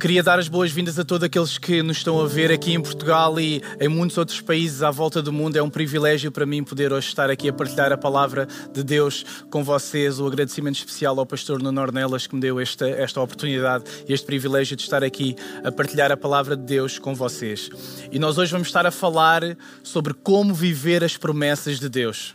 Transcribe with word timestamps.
Queria 0.00 0.22
dar 0.22 0.38
as 0.38 0.48
boas-vindas 0.48 0.98
a 0.98 1.04
todos 1.04 1.26
aqueles 1.26 1.58
que 1.58 1.82
nos 1.82 1.98
estão 1.98 2.18
a 2.22 2.26
ver 2.26 2.50
aqui 2.50 2.72
em 2.72 2.80
Portugal 2.80 3.38
e 3.38 3.62
em 3.78 3.86
muitos 3.86 4.16
outros 4.16 4.40
países 4.40 4.82
à 4.82 4.90
volta 4.90 5.20
do 5.20 5.30
mundo. 5.30 5.56
É 5.56 5.62
um 5.62 5.68
privilégio 5.68 6.32
para 6.32 6.46
mim 6.46 6.64
poder 6.64 6.90
hoje 6.90 7.08
estar 7.08 7.28
aqui 7.28 7.50
a 7.50 7.52
partilhar 7.52 7.92
a 7.92 7.98
palavra 7.98 8.48
de 8.72 8.82
Deus 8.82 9.26
com 9.50 9.62
vocês. 9.62 10.18
O 10.18 10.26
agradecimento 10.26 10.76
especial 10.76 11.18
ao 11.18 11.26
pastor 11.26 11.62
Nuno 11.62 11.78
Ornelas 11.82 12.26
que 12.26 12.34
me 12.34 12.40
deu 12.40 12.58
esta, 12.58 12.88
esta 12.88 13.20
oportunidade 13.20 13.84
e 14.08 14.14
este 14.14 14.24
privilégio 14.24 14.74
de 14.74 14.84
estar 14.84 15.04
aqui 15.04 15.36
a 15.62 15.70
partilhar 15.70 16.10
a 16.10 16.16
palavra 16.16 16.56
de 16.56 16.62
Deus 16.62 16.98
com 16.98 17.14
vocês. 17.14 17.68
E 18.10 18.18
nós 18.18 18.38
hoje 18.38 18.52
vamos 18.52 18.68
estar 18.68 18.86
a 18.86 18.90
falar 18.90 19.42
sobre 19.82 20.14
como 20.14 20.54
viver 20.54 21.04
as 21.04 21.18
promessas 21.18 21.78
de 21.78 21.90
Deus. 21.90 22.34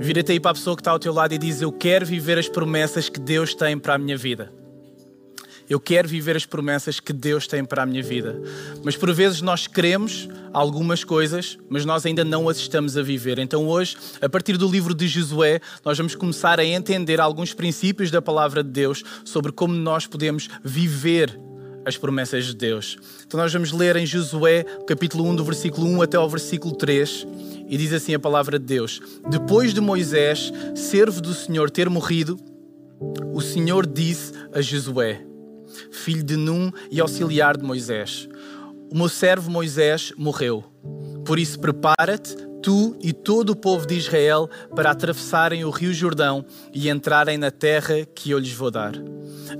Vira-te 0.00 0.32
aí 0.32 0.40
para 0.40 0.50
a 0.50 0.54
pessoa 0.54 0.74
que 0.74 0.80
está 0.80 0.90
ao 0.90 0.98
teu 0.98 1.14
lado 1.14 1.32
e 1.32 1.38
diz: 1.38 1.62
Eu 1.62 1.70
quero 1.70 2.04
viver 2.04 2.36
as 2.36 2.48
promessas 2.48 3.08
que 3.08 3.20
Deus 3.20 3.54
tem 3.54 3.78
para 3.78 3.94
a 3.94 3.98
minha 3.98 4.16
vida. 4.16 4.59
Eu 5.70 5.78
quero 5.78 6.08
viver 6.08 6.36
as 6.36 6.44
promessas 6.44 6.98
que 6.98 7.12
Deus 7.12 7.46
tem 7.46 7.64
para 7.64 7.84
a 7.84 7.86
minha 7.86 8.02
vida. 8.02 8.42
Mas 8.82 8.96
por 8.96 9.14
vezes 9.14 9.40
nós 9.40 9.68
queremos 9.68 10.28
algumas 10.52 11.04
coisas, 11.04 11.56
mas 11.68 11.84
nós 11.84 12.04
ainda 12.04 12.24
não 12.24 12.48
as 12.48 12.56
estamos 12.56 12.96
a 12.96 13.02
viver. 13.02 13.38
Então 13.38 13.68
hoje, 13.68 13.96
a 14.20 14.28
partir 14.28 14.56
do 14.56 14.68
livro 14.68 14.92
de 14.92 15.06
Josué, 15.06 15.60
nós 15.84 15.96
vamos 15.96 16.16
começar 16.16 16.58
a 16.58 16.64
entender 16.64 17.20
alguns 17.20 17.54
princípios 17.54 18.10
da 18.10 18.20
palavra 18.20 18.64
de 18.64 18.70
Deus 18.70 19.04
sobre 19.24 19.52
como 19.52 19.72
nós 19.72 20.08
podemos 20.08 20.48
viver 20.64 21.38
as 21.86 21.96
promessas 21.96 22.46
de 22.46 22.56
Deus. 22.56 22.98
Então 23.24 23.38
nós 23.38 23.52
vamos 23.52 23.70
ler 23.70 23.94
em 23.94 24.04
Josué, 24.04 24.64
capítulo 24.88 25.24
1, 25.28 25.36
do 25.36 25.44
versículo 25.44 25.86
1 25.86 26.02
até 26.02 26.16
ao 26.16 26.28
versículo 26.28 26.74
3, 26.74 27.24
e 27.68 27.76
diz 27.76 27.92
assim 27.92 28.12
a 28.12 28.18
palavra 28.18 28.58
de 28.58 28.66
Deus: 28.66 29.00
Depois 29.30 29.72
de 29.72 29.80
Moisés, 29.80 30.52
servo 30.74 31.20
do 31.20 31.32
Senhor, 31.32 31.70
ter 31.70 31.88
morrido, 31.88 32.36
o 33.32 33.40
Senhor 33.40 33.86
disse 33.86 34.32
a 34.52 34.60
Josué: 34.60 35.29
filho 35.90 36.22
de 36.22 36.36
Num 36.36 36.70
e 36.90 37.00
auxiliar 37.00 37.56
de 37.56 37.64
Moisés. 37.64 38.28
O 38.90 38.96
meu 38.96 39.08
servo 39.08 39.50
Moisés 39.50 40.12
morreu. 40.16 40.64
Por 41.24 41.38
isso, 41.38 41.58
prepara-te, 41.60 42.34
tu 42.62 42.96
e 43.00 43.12
todo 43.12 43.50
o 43.50 43.56
povo 43.56 43.86
de 43.86 43.94
Israel, 43.94 44.48
para 44.74 44.90
atravessarem 44.90 45.64
o 45.64 45.70
rio 45.70 45.92
Jordão 45.92 46.44
e 46.72 46.88
entrarem 46.88 47.38
na 47.38 47.50
terra 47.50 48.04
que 48.14 48.30
eu 48.30 48.38
lhes 48.38 48.52
vou 48.52 48.70
dar. 48.70 48.94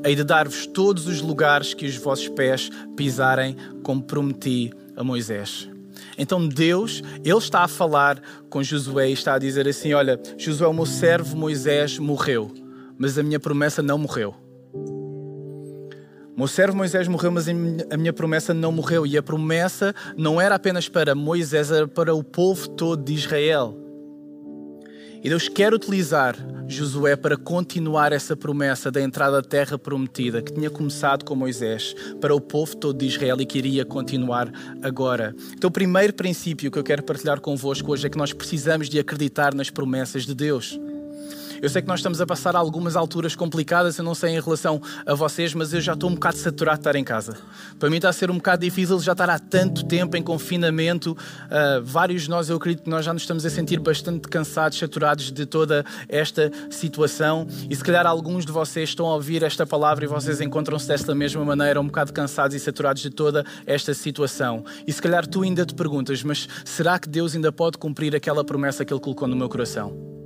Hei 0.04 0.14
de 0.14 0.24
dar-vos 0.24 0.66
todos 0.66 1.06
os 1.06 1.20
lugares 1.20 1.74
que 1.74 1.86
os 1.86 1.96
vossos 1.96 2.28
pés 2.28 2.70
pisarem, 2.96 3.56
como 3.82 4.02
prometi 4.02 4.72
a 4.96 5.04
Moisés. 5.04 5.68
Então 6.18 6.46
Deus, 6.46 7.02
Ele 7.24 7.38
está 7.38 7.62
a 7.62 7.68
falar 7.68 8.20
com 8.48 8.62
Josué 8.62 9.08
e 9.08 9.12
está 9.12 9.34
a 9.34 9.38
dizer 9.38 9.66
assim: 9.66 9.92
Olha, 9.92 10.20
Josué, 10.36 10.66
o 10.66 10.74
meu 10.74 10.86
servo 10.86 11.36
Moisés 11.36 11.98
morreu, 11.98 12.52
mas 12.98 13.18
a 13.18 13.22
minha 13.22 13.40
promessa 13.40 13.82
não 13.82 13.98
morreu. 13.98 14.34
Meu 16.40 16.48
servo 16.48 16.74
Moisés 16.74 17.06
morreu, 17.06 17.30
mas 17.30 17.46
a 17.46 17.96
minha 17.98 18.14
promessa 18.14 18.54
não 18.54 18.72
morreu. 18.72 19.06
E 19.06 19.14
a 19.14 19.22
promessa 19.22 19.94
não 20.16 20.40
era 20.40 20.54
apenas 20.54 20.88
para 20.88 21.14
Moisés, 21.14 21.70
era 21.70 21.86
para 21.86 22.14
o 22.14 22.24
povo 22.24 22.66
todo 22.66 23.04
de 23.04 23.12
Israel. 23.12 23.76
E 25.22 25.28
Deus 25.28 25.50
quer 25.50 25.74
utilizar 25.74 26.34
Josué 26.66 27.14
para 27.14 27.36
continuar 27.36 28.10
essa 28.10 28.34
promessa 28.34 28.90
da 28.90 29.02
entrada 29.02 29.40
à 29.40 29.42
terra 29.42 29.78
prometida, 29.78 30.40
que 30.40 30.50
tinha 30.50 30.70
começado 30.70 31.26
com 31.26 31.34
Moisés, 31.34 31.94
para 32.22 32.34
o 32.34 32.40
povo 32.40 32.74
todo 32.74 32.96
de 32.96 33.04
Israel 33.04 33.38
e 33.38 33.44
que 33.44 33.58
iria 33.58 33.84
continuar 33.84 34.50
agora. 34.80 35.34
Então, 35.52 35.68
o 35.68 35.70
primeiro 35.70 36.14
princípio 36.14 36.70
que 36.70 36.78
eu 36.78 36.82
quero 36.82 37.02
partilhar 37.02 37.38
convosco 37.38 37.92
hoje 37.92 38.06
é 38.06 38.08
que 38.08 38.16
nós 38.16 38.32
precisamos 38.32 38.88
de 38.88 38.98
acreditar 38.98 39.54
nas 39.54 39.68
promessas 39.68 40.24
de 40.24 40.34
Deus. 40.34 40.80
Eu 41.62 41.68
sei 41.68 41.82
que 41.82 41.88
nós 41.88 42.00
estamos 42.00 42.20
a 42.20 42.26
passar 42.26 42.56
algumas 42.56 42.96
alturas 42.96 43.34
complicadas, 43.34 43.98
eu 43.98 44.04
não 44.04 44.14
sei 44.14 44.36
em 44.36 44.40
relação 44.40 44.80
a 45.04 45.14
vocês, 45.14 45.52
mas 45.52 45.74
eu 45.74 45.80
já 45.80 45.92
estou 45.92 46.08
um 46.08 46.14
bocado 46.14 46.38
saturado 46.38 46.78
de 46.78 46.80
estar 46.80 46.96
em 46.96 47.04
casa. 47.04 47.36
Para 47.78 47.90
mim 47.90 47.96
está 47.96 48.08
a 48.08 48.12
ser 48.12 48.30
um 48.30 48.36
bocado 48.36 48.62
difícil 48.62 48.98
já 49.00 49.12
estar 49.12 49.28
há 49.28 49.38
tanto 49.38 49.84
tempo 49.84 50.16
em 50.16 50.22
confinamento. 50.22 51.12
Uh, 51.12 51.82
vários 51.82 52.22
de 52.22 52.30
nós, 52.30 52.48
eu 52.48 52.56
acredito 52.56 52.84
que 52.84 52.90
nós 52.90 53.04
já 53.04 53.12
nos 53.12 53.22
estamos 53.22 53.44
a 53.44 53.50
sentir 53.50 53.78
bastante 53.78 54.28
cansados, 54.28 54.78
saturados 54.78 55.30
de 55.30 55.44
toda 55.44 55.84
esta 56.08 56.50
situação. 56.70 57.46
E 57.68 57.76
se 57.76 57.84
calhar 57.84 58.06
alguns 58.06 58.46
de 58.46 58.52
vocês 58.52 58.88
estão 58.88 59.06
a 59.06 59.14
ouvir 59.14 59.42
esta 59.42 59.66
palavra 59.66 60.04
e 60.04 60.08
vocês 60.08 60.40
encontram-se 60.40 60.88
desta 60.88 61.14
mesma 61.14 61.44
maneira, 61.44 61.78
um 61.78 61.86
bocado 61.86 62.12
cansados 62.12 62.56
e 62.56 62.60
saturados 62.60 63.02
de 63.02 63.10
toda 63.10 63.44
esta 63.66 63.92
situação. 63.92 64.64
E 64.86 64.92
se 64.92 65.02
calhar 65.02 65.26
tu 65.26 65.42
ainda 65.42 65.66
te 65.66 65.74
perguntas, 65.74 66.22
mas 66.22 66.48
será 66.64 66.98
que 66.98 67.08
Deus 67.08 67.34
ainda 67.34 67.52
pode 67.52 67.76
cumprir 67.76 68.16
aquela 68.16 68.42
promessa 68.42 68.84
que 68.84 68.92
Ele 68.92 69.00
colocou 69.00 69.28
no 69.28 69.36
meu 69.36 69.48
coração? 69.48 70.19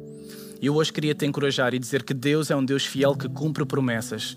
Eu 0.65 0.77
hoje 0.77 0.91
queria 0.91 1.15
te 1.15 1.27
encorajar 1.27 1.75
e 1.75 1.79
dizer 1.79 2.03
que 2.03 2.15
Deus 2.15 2.51
é 2.51 2.57
um 2.57 2.65
Deus 2.65 2.87
fiel 2.87 3.15
que 3.15 3.29
cumpre 3.29 3.67
promessas. 3.67 4.35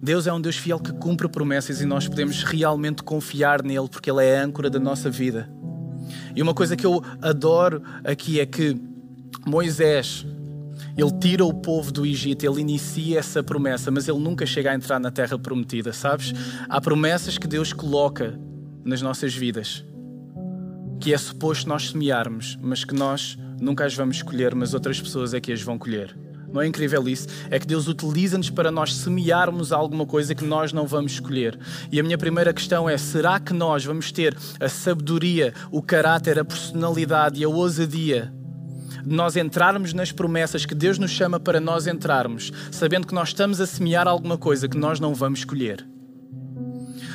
Deus 0.00 0.26
é 0.26 0.32
um 0.32 0.40
Deus 0.40 0.56
fiel 0.56 0.80
que 0.80 0.90
cumpre 0.94 1.28
promessas 1.28 1.82
e 1.82 1.84
nós 1.84 2.08
podemos 2.08 2.42
realmente 2.42 3.02
confiar 3.02 3.62
nele 3.62 3.86
porque 3.86 4.10
ele 4.10 4.24
é 4.24 4.40
a 4.40 4.44
âncora 4.44 4.70
da 4.70 4.80
nossa 4.80 5.10
vida. 5.10 5.52
E 6.34 6.40
uma 6.40 6.54
coisa 6.54 6.74
que 6.74 6.86
eu 6.86 7.04
adoro 7.20 7.82
aqui 8.02 8.40
é 8.40 8.46
que 8.46 8.80
Moisés, 9.46 10.24
ele 10.96 11.12
tira 11.20 11.44
o 11.44 11.52
povo 11.52 11.92
do 11.92 12.06
Egito, 12.06 12.46
ele 12.46 12.62
inicia 12.62 13.18
essa 13.18 13.42
promessa, 13.42 13.90
mas 13.90 14.08
ele 14.08 14.20
nunca 14.20 14.46
chega 14.46 14.70
a 14.70 14.74
entrar 14.74 14.98
na 14.98 15.10
terra 15.10 15.38
prometida, 15.38 15.92
sabes? 15.92 16.32
Há 16.66 16.80
promessas 16.80 17.36
que 17.36 17.46
Deus 17.46 17.74
coloca 17.74 18.40
nas 18.82 19.02
nossas 19.02 19.34
vidas 19.34 19.84
que 21.02 21.12
é 21.12 21.18
suposto 21.18 21.68
nós 21.68 21.90
semearmos, 21.90 22.56
mas 22.62 22.84
que 22.84 22.94
nós 22.94 23.36
nunca 23.62 23.86
as 23.86 23.94
vamos 23.94 24.20
colher, 24.22 24.54
mas 24.54 24.74
outras 24.74 25.00
pessoas 25.00 25.32
é 25.32 25.40
que 25.40 25.52
as 25.52 25.62
vão 25.62 25.78
colher. 25.78 26.14
Não 26.52 26.60
é 26.60 26.66
incrível 26.66 27.08
isso? 27.08 27.28
É 27.50 27.58
que 27.58 27.66
Deus 27.66 27.88
utiliza-nos 27.88 28.50
para 28.50 28.70
nós 28.70 28.94
semearmos 28.94 29.72
alguma 29.72 30.04
coisa 30.04 30.34
que 30.34 30.44
nós 30.44 30.72
não 30.72 30.86
vamos 30.86 31.12
escolher. 31.12 31.58
E 31.90 31.98
a 31.98 32.02
minha 32.02 32.18
primeira 32.18 32.52
questão 32.52 32.88
é: 32.88 32.98
será 32.98 33.40
que 33.40 33.54
nós 33.54 33.84
vamos 33.84 34.12
ter 34.12 34.36
a 34.60 34.68
sabedoria, 34.68 35.54
o 35.70 35.80
caráter, 35.80 36.38
a 36.38 36.44
personalidade 36.44 37.40
e 37.40 37.44
a 37.44 37.48
ousadia 37.48 38.32
de 39.04 39.16
nós 39.16 39.36
entrarmos 39.36 39.92
nas 39.92 40.12
promessas 40.12 40.66
que 40.66 40.74
Deus 40.74 40.98
nos 40.98 41.10
chama 41.10 41.40
para 41.40 41.58
nós 41.58 41.86
entrarmos, 41.86 42.52
sabendo 42.70 43.06
que 43.06 43.14
nós 43.14 43.28
estamos 43.28 43.60
a 43.60 43.66
semear 43.66 44.06
alguma 44.06 44.38
coisa 44.38 44.68
que 44.68 44.76
nós 44.76 45.00
não 45.00 45.14
vamos 45.14 45.40
escolher? 45.40 45.84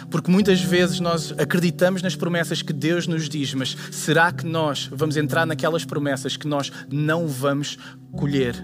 Porque 0.09 0.31
muitas 0.31 0.62
vezes 0.62 1.00
nós 1.00 1.34
acreditamos 1.38 2.01
nas 2.01 2.16
promessas 2.16 2.62
que 2.62 2.72
Deus 2.72 3.07
nos 3.07 3.28
diz, 3.28 3.53
mas 3.53 3.75
será 3.91 4.31
que 4.31 4.45
nós 4.45 4.90
vamos 4.91 5.18
entrar 5.18 5.45
naquelas 5.45 5.84
promessas 5.84 6.38
que 6.38 6.47
nós 6.47 6.72
não 6.90 7.28
vamos 7.28 7.78
colher, 8.13 8.56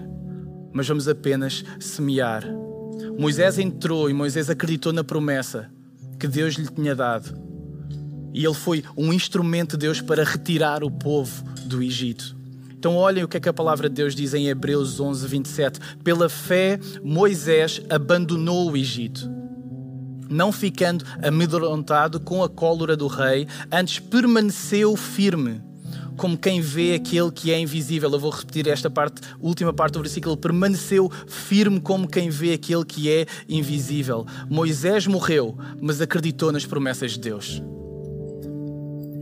mas 0.72 0.88
vamos 0.88 1.06
apenas 1.06 1.62
semear? 1.78 2.44
Moisés 3.18 3.58
entrou 3.58 4.08
e 4.08 4.14
Moisés 4.14 4.48
acreditou 4.48 4.92
na 4.92 5.04
promessa 5.04 5.70
que 6.18 6.26
Deus 6.26 6.54
lhe 6.54 6.68
tinha 6.68 6.94
dado. 6.94 7.38
E 8.32 8.44
ele 8.44 8.54
foi 8.54 8.82
um 8.96 9.12
instrumento 9.12 9.76
de 9.76 9.86
Deus 9.86 10.00
para 10.00 10.24
retirar 10.24 10.82
o 10.82 10.90
povo 10.90 11.44
do 11.66 11.82
Egito. 11.82 12.36
Então, 12.70 12.96
olhem 12.96 13.22
o 13.22 13.28
que 13.28 13.36
é 13.36 13.40
que 13.40 13.48
a 13.48 13.52
palavra 13.52 13.88
de 13.88 13.94
Deus 13.94 14.14
diz 14.14 14.34
em 14.34 14.48
Hebreus 14.48 14.98
11, 14.98 15.26
27. 15.26 15.80
Pela 16.02 16.28
fé, 16.28 16.78
Moisés 17.02 17.80
abandonou 17.88 18.72
o 18.72 18.76
Egito 18.76 19.43
não 20.28 20.52
ficando 20.52 21.04
amedrontado 21.22 22.20
com 22.20 22.42
a 22.42 22.48
cólera 22.48 22.96
do 22.96 23.06
rei, 23.06 23.46
antes 23.70 23.98
permaneceu 23.98 24.96
firme, 24.96 25.60
como 26.16 26.38
quem 26.38 26.60
vê 26.60 26.94
aquele 26.94 27.30
que 27.30 27.52
é 27.52 27.58
invisível. 27.58 28.10
Eu 28.10 28.18
vou 28.18 28.30
repetir 28.30 28.68
esta 28.68 28.88
parte, 28.88 29.20
última 29.40 29.72
parte 29.72 29.94
do 29.94 30.00
versículo. 30.00 30.36
Permaneceu 30.36 31.10
firme 31.26 31.80
como 31.80 32.08
quem 32.08 32.30
vê 32.30 32.52
aquele 32.52 32.84
que 32.84 33.10
é 33.10 33.26
invisível. 33.48 34.26
Moisés 34.48 35.06
morreu, 35.06 35.56
mas 35.80 36.00
acreditou 36.00 36.52
nas 36.52 36.64
promessas 36.64 37.12
de 37.12 37.20
Deus. 37.20 37.62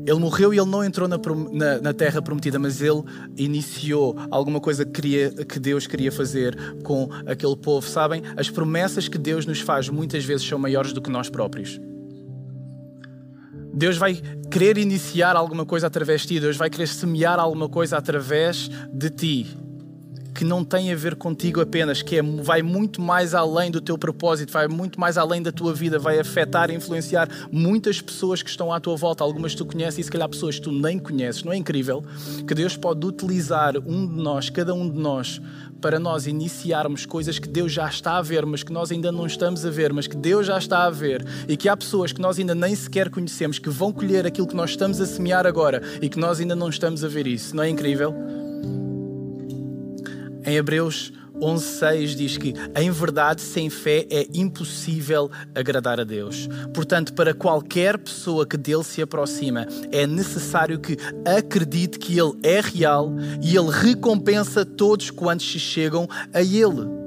Ele 0.06 0.18
morreu 0.18 0.52
e 0.52 0.58
ele 0.58 0.68
não 0.68 0.84
entrou 0.84 1.08
na, 1.08 1.16
na, 1.16 1.80
na, 1.80 1.92
terra 1.92 2.20
prometida, 2.20 2.58
mas 2.58 2.80
ele 2.80 3.02
iniciou 3.36 4.16
alguma 4.30 4.60
coisa 4.60 4.84
que, 4.84 4.92
queria, 4.92 5.30
que 5.30 5.58
Deus 5.58 5.86
queria 5.86 6.10
fazer 6.10 6.56
com 6.82 7.08
aquele 7.26 7.56
povo. 7.56 7.86
Sabem, 7.86 8.22
as 8.36 8.50
promessas 8.50 9.08
que 9.08 9.18
Deus 9.18 9.46
nos 9.46 9.60
faz 9.60 9.88
muitas 9.88 10.24
vezes 10.24 10.46
são 10.46 10.58
maiores 10.58 10.92
do 10.92 11.00
que 11.00 11.10
nós 11.10 11.28
próprios. 11.28 11.80
Deus 13.74 13.97
vai 13.97 14.21
querer 14.50 14.77
iniciar 14.77 15.34
alguma 15.34 15.65
coisa 15.65 15.86
através 15.86 16.22
de 16.22 16.28
ti, 16.28 16.41
Deus 16.41 16.56
vai 16.56 16.68
querer 16.68 16.88
semear 16.88 17.38
alguma 17.38 17.68
coisa 17.68 17.97
através 17.97 18.68
de 18.92 19.10
ti 19.10 19.56
que 20.42 20.48
não 20.48 20.65
tem 20.65 20.91
a 20.91 20.97
ver 20.97 21.15
contigo 21.15 21.60
apenas, 21.60 22.03
que 22.03 22.16
é, 22.16 22.21
vai 22.21 22.62
muito 22.62 23.00
mais 23.00 23.33
além 23.33 23.71
do 23.71 23.80
teu 23.80 23.97
propósito, 23.97 24.53
vai 24.53 24.66
muito 24.66 24.98
mais 24.98 25.16
além 25.16 25.41
da 25.41 25.53
tua 25.53 25.72
vida, 25.72 26.00
vai 26.00 26.18
afetar 26.18 26.68
e 26.68 26.74
influenciar 26.74 27.28
muitas 27.53 28.00
pessoas 28.00 28.42
que 28.42 28.50
estão 28.50 28.72
à 28.72 28.80
tua 28.80 28.97
volta, 28.97 29.22
algumas 29.22 29.54
tu 29.54 29.65
conheces 29.65 30.00
e 30.00 30.03
se 30.03 30.10
calhar 30.10 30.28
pessoas 30.28 30.56
que 30.56 30.62
tu 30.62 30.72
nem 30.72 30.98
conheces. 30.98 31.44
Não 31.44 31.53
é 31.53 31.56
incrível 31.56 32.04
que 32.44 32.54
Deus 32.56 32.77
pode 32.77 33.06
utilizar 33.06 33.77
um 33.86 34.04
de 34.04 34.21
nós, 34.21 34.50
cada 34.50 34.74
um 34.74 34.91
de 34.91 34.98
nós, 34.98 35.41
para 35.80 36.00
nós 36.00 36.27
iniciarmos 36.27 37.06
coisas 37.06 37.39
que 37.39 37.48
Deus 37.48 37.71
já 37.71 37.89
está 37.89 38.16
a 38.16 38.22
ver, 38.22 38.44
mas 38.44 38.65
que 38.65 38.72
nós 38.72 38.91
ainda 38.91 39.12
não 39.12 39.27
estamos 39.27 39.65
a 39.65 39.71
ver, 39.71 39.92
mas 39.92 40.09
que 40.09 40.16
Deus 40.16 40.48
já 40.48 40.59
está 40.59 40.86
a 40.86 40.91
ver, 40.91 41.24
e 41.47 41.56
que 41.56 41.68
há 41.68 41.77
pessoas 41.77 42.12
que 42.12 42.21
nós 42.21 42.36
ainda 42.36 42.53
nem 42.53 42.74
sequer 42.74 43.10
conhecemos 43.10 43.60
que 43.60 43.71
vão 43.71 43.92
colher 43.92 44.27
aquilo 44.27 44.48
que 44.48 44.56
nós 44.56 44.71
estamos 44.71 45.00
a 45.00 45.06
semear 45.06 45.47
agora 45.47 45.80
e 46.03 46.09
que 46.09 46.18
nós 46.18 46.41
ainda 46.41 46.56
não 46.56 46.68
estamos 46.68 47.04
a 47.04 47.09
ver 47.09 47.28
isso. 47.28 47.54
Não 47.54 47.62
é 47.62 47.68
incrível? 47.68 48.41
Em 50.44 50.56
Hebreus 50.56 51.12
11.6 51.42 52.15
diz 52.15 52.36
que, 52.36 52.54
em 52.77 52.91
verdade, 52.91 53.41
sem 53.41 53.68
fé 53.68 54.06
é 54.10 54.27
impossível 54.34 55.30
agradar 55.54 56.00
a 56.00 56.04
Deus. 56.04 56.48
Portanto, 56.74 57.12
para 57.15 57.34
qualquer 57.34 57.98
pessoa 57.98 58.47
que 58.47 58.56
dele 58.56 58.84
se 58.84 59.03
aproxima, 59.03 59.66
é 59.91 60.06
necessário 60.06 60.78
que 60.78 60.97
acredite 61.24 61.98
que 61.98 62.18
ele 62.18 62.39
é 62.42 62.60
real 62.60 63.12
e 63.42 63.56
ele 63.56 63.71
recompensa 63.71 64.65
todos 64.65 65.10
quantos 65.10 65.50
se 65.50 65.59
chegam 65.59 66.09
a 66.33 66.42
ele. 66.42 67.03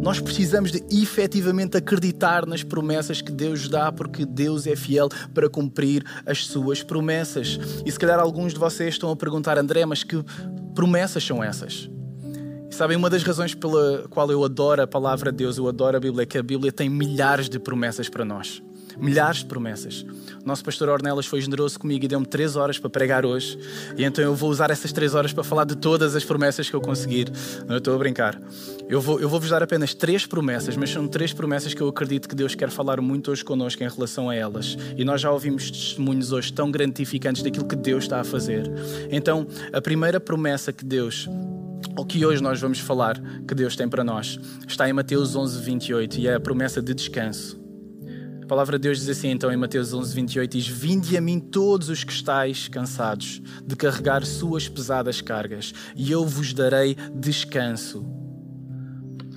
Nós 0.00 0.20
precisamos 0.20 0.70
de 0.70 0.84
efetivamente 0.90 1.76
acreditar 1.76 2.46
nas 2.46 2.62
promessas 2.62 3.20
que 3.20 3.32
Deus 3.32 3.68
dá, 3.68 3.90
porque 3.90 4.24
Deus 4.24 4.66
é 4.66 4.76
fiel 4.76 5.08
para 5.34 5.48
cumprir 5.48 6.04
as 6.24 6.46
suas 6.46 6.84
promessas. 6.84 7.58
E 7.84 7.90
se 7.90 7.98
calhar 7.98 8.20
alguns 8.20 8.52
de 8.52 8.60
vocês 8.60 8.94
estão 8.94 9.10
a 9.10 9.16
perguntar, 9.16 9.58
André, 9.58 9.84
mas 9.84 10.04
que 10.04 10.24
promessas 10.72 11.24
são 11.24 11.42
essas? 11.42 11.90
Sabem, 12.70 12.96
uma 12.96 13.10
das 13.10 13.22
razões 13.22 13.54
pela 13.54 14.06
qual 14.08 14.30
eu 14.30 14.44
adoro 14.44 14.82
a 14.82 14.86
palavra 14.86 15.32
de 15.32 15.38
Deus, 15.38 15.58
eu 15.58 15.68
adoro 15.68 15.96
a 15.96 16.00
Bíblia, 16.00 16.22
é 16.22 16.26
que 16.26 16.38
a 16.38 16.42
Bíblia 16.42 16.70
tem 16.70 16.88
milhares 16.88 17.48
de 17.48 17.58
promessas 17.58 18.08
para 18.08 18.24
nós 18.24 18.62
milhares 19.00 19.38
de 19.38 19.46
promessas. 19.46 20.04
O 20.42 20.46
nosso 20.46 20.64
pastor 20.64 20.88
Ornelas 20.88 21.26
foi 21.26 21.40
generoso 21.40 21.78
comigo 21.78 22.04
e 22.04 22.08
deu-me 22.08 22.26
três 22.26 22.56
horas 22.56 22.78
para 22.78 22.90
pregar 22.90 23.24
hoje. 23.24 23.58
E 23.96 24.04
então 24.04 24.22
eu 24.22 24.34
vou 24.34 24.50
usar 24.50 24.70
essas 24.70 24.92
três 24.92 25.14
horas 25.14 25.32
para 25.32 25.44
falar 25.44 25.64
de 25.64 25.76
todas 25.76 26.14
as 26.16 26.24
promessas 26.24 26.68
que 26.68 26.74
eu 26.74 26.80
conseguir. 26.80 27.30
Não 27.66 27.76
estou 27.76 27.94
a 27.94 27.98
brincar. 27.98 28.40
Eu 28.88 29.00
vou, 29.00 29.20
eu 29.20 29.28
vou 29.28 29.38
vos 29.38 29.50
dar 29.50 29.62
apenas 29.62 29.94
três 29.94 30.26
promessas, 30.26 30.76
mas 30.76 30.90
são 30.90 31.06
três 31.06 31.32
promessas 31.32 31.74
que 31.74 31.80
eu 31.80 31.88
acredito 31.88 32.28
que 32.28 32.34
Deus 32.34 32.54
quer 32.54 32.70
falar 32.70 33.00
muito 33.00 33.30
hoje 33.30 33.44
connosco 33.44 33.82
em 33.82 33.88
relação 33.88 34.28
a 34.28 34.34
elas. 34.34 34.76
E 34.96 35.04
nós 35.04 35.20
já 35.20 35.30
ouvimos 35.30 35.70
testemunhos 35.70 36.32
hoje 36.32 36.52
tão 36.52 36.70
gratificantes 36.70 37.42
daquilo 37.42 37.66
que 37.66 37.76
Deus 37.76 38.04
está 38.04 38.20
a 38.20 38.24
fazer. 38.24 38.70
Então, 39.10 39.46
a 39.72 39.80
primeira 39.80 40.18
promessa 40.18 40.72
que 40.72 40.84
Deus 40.84 41.28
o 41.96 42.04
que 42.04 42.24
hoje 42.24 42.42
nós 42.42 42.60
vamos 42.60 42.78
falar 42.78 43.20
que 43.46 43.54
Deus 43.54 43.76
tem 43.76 43.88
para 43.88 44.04
nós 44.04 44.38
está 44.66 44.88
em 44.88 44.92
Mateus 44.92 45.34
11, 45.34 45.60
28 45.62 46.18
e 46.18 46.28
é 46.28 46.34
a 46.34 46.40
promessa 46.40 46.80
de 46.80 46.94
descanso. 46.94 47.60
A 48.42 48.46
palavra 48.46 48.78
de 48.78 48.82
Deus 48.82 49.00
diz 49.00 49.08
assim 49.08 49.28
então 49.28 49.52
em 49.52 49.56
Mateus 49.56 49.92
11, 49.92 50.14
28, 50.14 50.56
diz 50.56 50.66
Vinde 50.66 51.16
a 51.16 51.20
mim 51.20 51.38
todos 51.38 51.88
os 51.88 52.04
que 52.04 52.12
estáis 52.12 52.68
cansados 52.68 53.42
de 53.66 53.76
carregar 53.76 54.24
suas 54.24 54.68
pesadas 54.68 55.20
cargas 55.20 55.74
e 55.94 56.10
eu 56.10 56.24
vos 56.24 56.52
darei 56.52 56.96
descanso. 57.14 58.06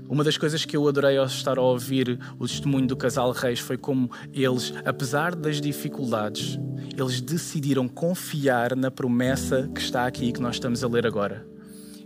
Uma 0.08 0.24
das 0.24 0.38
coisas 0.38 0.66
que 0.66 0.76
eu 0.76 0.88
adorei 0.88 1.18
ao 1.18 1.26
estar 1.26 1.58
a 1.58 1.62
ouvir 1.62 2.20
o 2.38 2.46
testemunho 2.46 2.86
do 2.86 2.98
casal 2.98 3.32
Reis 3.32 3.60
foi 3.60 3.78
como 3.78 4.12
eles, 4.34 4.74
apesar 4.86 5.34
das 5.36 5.60
dificuldades, 5.62 6.60
eles 6.98 7.22
decidiram 7.22 7.88
confiar 7.88 8.76
na 8.76 8.92
promessa 8.92 9.70
que 9.74 9.80
está 9.80 10.06
aqui 10.06 10.26
e 10.26 10.32
que 10.34 10.42
nós 10.42 10.56
estamos 10.56 10.84
a 10.84 10.88
ler 10.88 11.08
agora. 11.08 11.51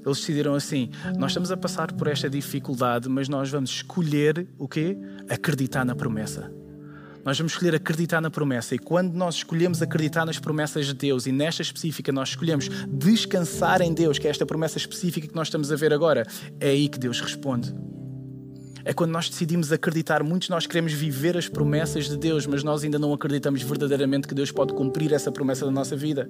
Eles 0.05 0.19
decidiram 0.19 0.53
assim: 0.53 0.89
nós 1.17 1.31
estamos 1.31 1.51
a 1.51 1.57
passar 1.57 1.91
por 1.91 2.07
esta 2.07 2.29
dificuldade, 2.29 3.09
mas 3.09 3.27
nós 3.27 3.49
vamos 3.49 3.71
escolher 3.71 4.47
o 4.57 4.67
quê? 4.67 4.97
Acreditar 5.27 5.83
na 5.83 5.95
promessa. 5.95 6.51
Nós 7.25 7.39
vamos 7.39 7.53
escolher 7.53 7.73
acreditar 7.73 8.21
na 8.21 8.29
promessa. 8.29 8.75
E 8.75 8.77
quando 8.77 9.15
nós 9.15 9.35
escolhemos 9.35 9.81
acreditar 9.81 10.27
nas 10.27 10.37
promessas 10.37 10.85
de 10.85 10.93
Deus, 10.93 11.25
e 11.25 11.31
nesta 11.31 11.63
específica 11.63 12.11
nós 12.11 12.29
escolhemos 12.29 12.69
descansar 12.87 13.81
em 13.81 13.91
Deus, 13.91 14.19
que 14.19 14.27
é 14.27 14.29
esta 14.29 14.45
promessa 14.45 14.77
específica 14.77 15.27
que 15.27 15.35
nós 15.35 15.47
estamos 15.47 15.71
a 15.71 15.75
ver 15.75 15.91
agora, 15.91 16.23
é 16.59 16.69
aí 16.69 16.87
que 16.87 16.99
Deus 16.99 17.19
responde. 17.19 17.73
É 18.87 18.93
quando 18.93 19.09
nós 19.09 19.27
decidimos 19.27 19.71
acreditar. 19.71 20.21
Muitos 20.21 20.49
nós 20.49 20.67
queremos 20.67 20.93
viver 20.93 21.35
as 21.35 21.49
promessas 21.49 22.07
de 22.07 22.15
Deus, 22.15 22.45
mas 22.45 22.61
nós 22.61 22.83
ainda 22.83 22.99
não 22.99 23.11
acreditamos 23.11 23.63
verdadeiramente 23.63 24.27
que 24.27 24.35
Deus 24.35 24.51
pode 24.51 24.73
cumprir 24.73 25.11
essa 25.11 25.31
promessa 25.31 25.65
da 25.65 25.71
nossa 25.71 25.95
vida. 25.95 26.29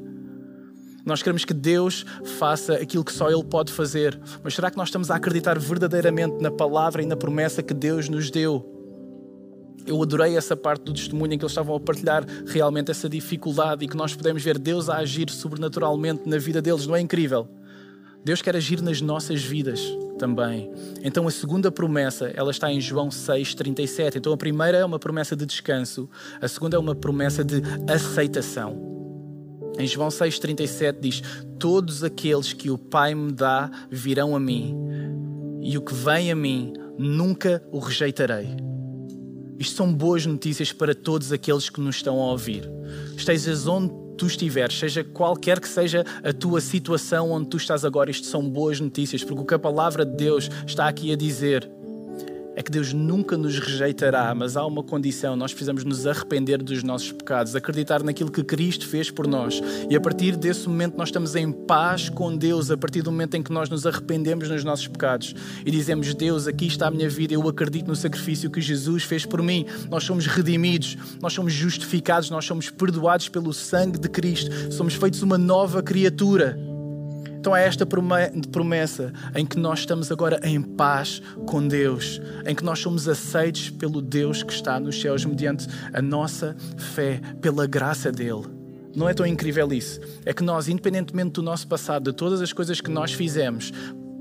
Nós 1.06 1.22
queremos 1.22 1.46
que 1.46 1.54
Deus 1.54 2.04
faça 2.40 2.74
aquilo 2.75 3.06
que 3.06 3.13
só 3.13 3.30
Ele 3.30 3.44
pode 3.44 3.72
fazer. 3.72 4.19
Mas 4.44 4.56
será 4.56 4.72
que 4.72 4.78
nós 4.78 4.90
estamos 4.90 5.12
a 5.12 5.16
acreditar 5.16 5.57
verdadeiramente 5.60 6.42
na 6.42 6.50
palavra 6.50 7.04
e 7.04 7.06
na 7.06 7.16
promessa 7.16 7.62
que 7.62 7.74
Deus 7.74 8.10
nos 8.10 8.31
deu? 8.31 8.75
eu 9.86 10.02
adorei 10.02 10.36
essa 10.36 10.56
parte 10.56 10.84
do 10.84 10.94
testemunho 10.94 11.34
em 11.34 11.38
que 11.38 11.44
eles 11.44 11.52
estavam 11.52 11.75
a 11.75 11.80
partilhar 11.80 12.25
realmente 12.48 12.92
essa 12.92 13.07
dificuldade 13.07 13.86
e 13.86 13.88
que 13.88 13.96
nós 13.96 14.16
podemos 14.16 14.44
ver 14.44 14.57
Deus 14.57 14.90
a 14.90 14.98
agir 14.98 15.30
sobrenaturalmente 15.30 16.28
na 16.28 16.38
vida 16.38 16.62
deles. 16.62 16.88
Não 16.88 16.96
é 16.96 17.02
incrível? 17.02 17.48
Deus 18.24 18.42
quer 18.42 18.56
agir 18.56 18.81
nas 18.81 19.02
nossas 19.02 19.44
vidas 19.44 19.80
também. 20.18 20.72
Então 21.04 21.28
a 21.28 21.31
segunda 21.31 21.72
promessa, 21.72 22.31
ela 22.34 22.50
está 22.50 22.72
em 22.72 22.81
João 22.81 23.10
6:37. 23.10 24.18
Então 24.18 24.34
a 24.34 24.38
primeira 24.38 24.80
é 24.80 24.86
uma 24.86 24.98
promessa 24.98 25.36
de 25.36 25.46
descanso, 25.46 26.10
a 26.42 26.48
segunda 26.48 26.75
é 26.75 26.80
uma 26.80 26.96
promessa 26.96 27.44
de 27.44 27.62
aceitação. 27.88 29.05
Em 29.77 29.88
João 29.88 30.10
6:37 30.10 31.00
diz: 31.00 31.22
Todos 31.60 32.04
aqueles 32.04 32.54
que 32.54 32.69
o 32.69 32.77
Pai 32.77 33.13
me 33.13 33.31
dá 33.31 33.69
virão 33.89 34.36
a 34.36 34.39
mim, 34.39 34.75
e 35.62 35.77
o 35.77 35.81
que 35.81 35.94
vem 35.94 36.31
a 36.31 36.36
mim 36.36 36.74
nunca 36.98 37.63
o 37.72 37.80
rejeitarei. 37.80 38.56
Isto 39.57 39.77
são 39.77 39.94
boas 39.94 40.25
notícias 40.25 40.72
para 40.72 40.94
todos 40.94 41.31
aqueles 41.31 41.69
que 41.69 41.80
nos 41.80 41.95
estão 41.95 42.22
a 42.22 42.31
ouvir. 42.31 42.69
Estejas 43.16 43.68
onde 43.68 43.94
tu 44.18 44.27
estiveres, 44.27 44.77
seja 44.77 45.04
qualquer 45.04 45.60
que 45.60 45.68
seja 45.68 46.06
a 46.24 46.31
tua 46.31 46.62
situação 46.62 47.31
onde 47.31 47.50
tu 47.50 47.57
estás 47.57 47.83
agora, 47.83 48.10
isto 48.10 48.28
são 48.28 48.50
boas 48.50 48.80
notícias, 48.80 49.24
porque 49.24 49.42
o 49.42 49.45
que 49.45 49.54
a 49.54 49.60
palavra 49.60 50.06
de 50.06 50.16
Deus 50.16 50.50
está 50.66 50.88
aqui 50.88 51.12
a 51.12 51.18
dizer 51.18 51.69
é 52.56 52.63
que 52.63 52.72
Deus 52.72 52.94
nunca 52.94 53.38
nos 53.38 53.60
rejeitará, 53.60 54.34
mas 54.34 54.56
há 54.56 54.66
uma 54.66 54.81
condição: 54.81 55.36
nós 55.36 55.52
precisamos 55.52 55.84
nos 55.84 56.07
arrepender 56.07 56.63
dos 56.63 56.81
nossos 56.84 57.12
pecados, 57.12 57.56
acreditar 57.56 58.02
naquilo 58.02 58.31
que 58.31 58.44
Cristo 58.44 58.88
fez 58.88 59.12
por 59.12 59.28
nós. 59.28 59.62
E 59.90 59.96
a 59.96 60.02
partir 60.02 60.36
desse 60.38 60.68
momento, 60.68 60.98
nós 60.98 61.10
estamos 61.10 61.36
em 61.36 61.52
paz 61.52 62.10
com 62.10 62.36
Deus, 62.36 62.72
a 62.72 62.78
partir 62.78 63.02
do 63.02 63.12
momento 63.12 63.36
em 63.36 63.44
que 63.44 63.52
nós 63.52 63.69
nos 63.69 63.86
arrependemos 63.86 64.48
dos 64.48 64.63
nossos 64.63 64.88
pecados 64.88 65.36
e 65.66 65.69
dizemos: 65.69 66.13
Deus, 66.13 66.48
aqui 66.48 66.66
está 66.66 66.88
a 66.88 66.92
minha 66.92 67.10
vida, 67.10 67.34
eu 67.34 67.48
acredito 67.48 67.88
no 67.88 67.96
sacrifício 67.96 68.50
que 68.50 68.62
Jesus 68.62 69.04
fez 69.04 69.25
por 69.25 69.42
mim. 69.42 69.66
Nós 69.90 70.04
somos 70.04 70.25
redimidos, 70.25 70.98
nós 71.22 71.34
somos 71.34 71.52
justificados, 71.52 72.30
nós 72.30 72.46
somos 72.46 72.69
perdoados 72.69 73.28
pelo 73.28 73.54
sangue 73.54 74.00
de 74.00 74.07
Cristo, 74.07 74.72
somos 74.72 74.94
feitos 74.96 75.22
uma 75.22 75.38
nova 75.38 75.84
criatura. 75.84 76.75
Então 77.45 77.56
é 77.56 77.68
esta 77.68 77.86
promessa 77.86 79.13
em 79.36 79.45
que 79.45 79.59
nós 79.59 79.81
estamos 79.81 80.12
agora 80.12 80.39
em 80.42 80.59
paz 80.59 81.21
com 81.45 81.68
Deus, 81.68 82.19
em 82.44 82.56
que 82.56 82.63
nós 82.63 82.80
somos 82.80 83.07
aceitos 83.07 83.69
pelo 83.69 84.01
Deus 84.01 84.42
que 84.42 84.51
está 84.51 84.80
nos 84.80 85.00
céus 85.00 85.24
mediante 85.24 85.68
a 85.94 86.01
nossa 86.01 86.57
fé, 86.75 87.21
pela 87.42 87.68
graça 87.68 88.12
dele. 88.12 88.47
Não 88.95 89.07
é 89.07 89.13
tão 89.13 89.27
incrível 89.27 89.71
isso? 89.71 90.00
É 90.25 90.33
que 90.33 90.42
nós, 90.42 90.68
independentemente 90.68 91.33
do 91.33 91.44
nosso 91.44 91.68
passado, 91.68 92.12
de 92.12 92.18
todas 92.18 92.42
as 92.42 92.51
coisas 92.51 92.81
que 92.81 92.89
nós 92.89 93.13
fizemos, 93.13 93.71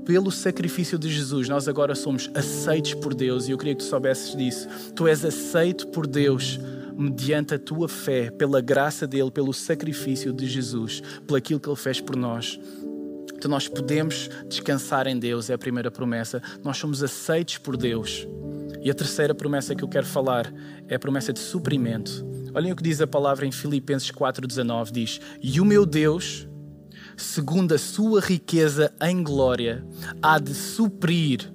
pelo 0.05 0.29
sacrifício 0.29 0.99
de 0.99 1.09
Jesus, 1.09 1.49
nós 1.49 1.67
agora 1.67 1.95
somos 1.95 2.29
aceitos 2.35 2.93
por 2.93 3.15
Deus 3.15 3.47
e 3.47 3.51
eu 3.53 3.57
queria 3.57 3.73
que 3.73 3.83
tu 3.83 3.89
soubesses 3.89 4.35
disso. 4.35 4.67
Tu 4.95 5.07
és 5.07 5.25
aceito 5.25 5.87
por 5.87 6.05
Deus 6.05 6.59
mediante 6.95 7.55
a 7.55 7.59
tua 7.59 7.89
fé, 7.89 8.29
pela 8.29 8.61
graça 8.61 9.07
dele, 9.07 9.31
pelo 9.31 9.51
sacrifício 9.51 10.31
de 10.31 10.45
Jesus, 10.45 11.01
pelo 11.25 11.37
aquilo 11.37 11.59
que 11.59 11.67
ele 11.67 11.75
fez 11.75 11.99
por 11.99 12.15
nós. 12.15 12.59
Então 13.35 13.49
nós 13.51 13.67
podemos 13.67 14.29
descansar 14.47 15.07
em 15.07 15.19
Deus, 15.19 15.49
é 15.49 15.53
a 15.53 15.57
primeira 15.57 15.91
promessa. 15.91 16.41
Nós 16.63 16.77
somos 16.77 17.03
aceitos 17.03 17.57
por 17.57 17.77
Deus. 17.77 18.27
E 18.81 18.89
a 18.89 18.93
terceira 18.93 19.33
promessa 19.33 19.75
que 19.75 19.83
eu 19.83 19.87
quero 19.87 20.05
falar 20.05 20.51
é 20.87 20.95
a 20.95 20.99
promessa 20.99 21.33
de 21.33 21.39
suprimento. 21.39 22.25
Olhem 22.53 22.71
o 22.71 22.75
que 22.75 22.83
diz 22.83 23.01
a 23.01 23.07
palavra 23.07 23.45
em 23.45 23.51
Filipenses 23.51 24.11
4,19: 24.11 24.91
diz: 24.91 25.19
E 25.41 25.59
o 25.59 25.65
meu 25.65 25.85
Deus, 25.85 26.47
segundo 27.17 27.73
a 27.73 27.77
sua 27.77 28.21
riqueza 28.21 28.93
em 29.01 29.23
glória, 29.23 29.85
há 30.21 30.39
de 30.39 30.53
suprir, 30.53 31.51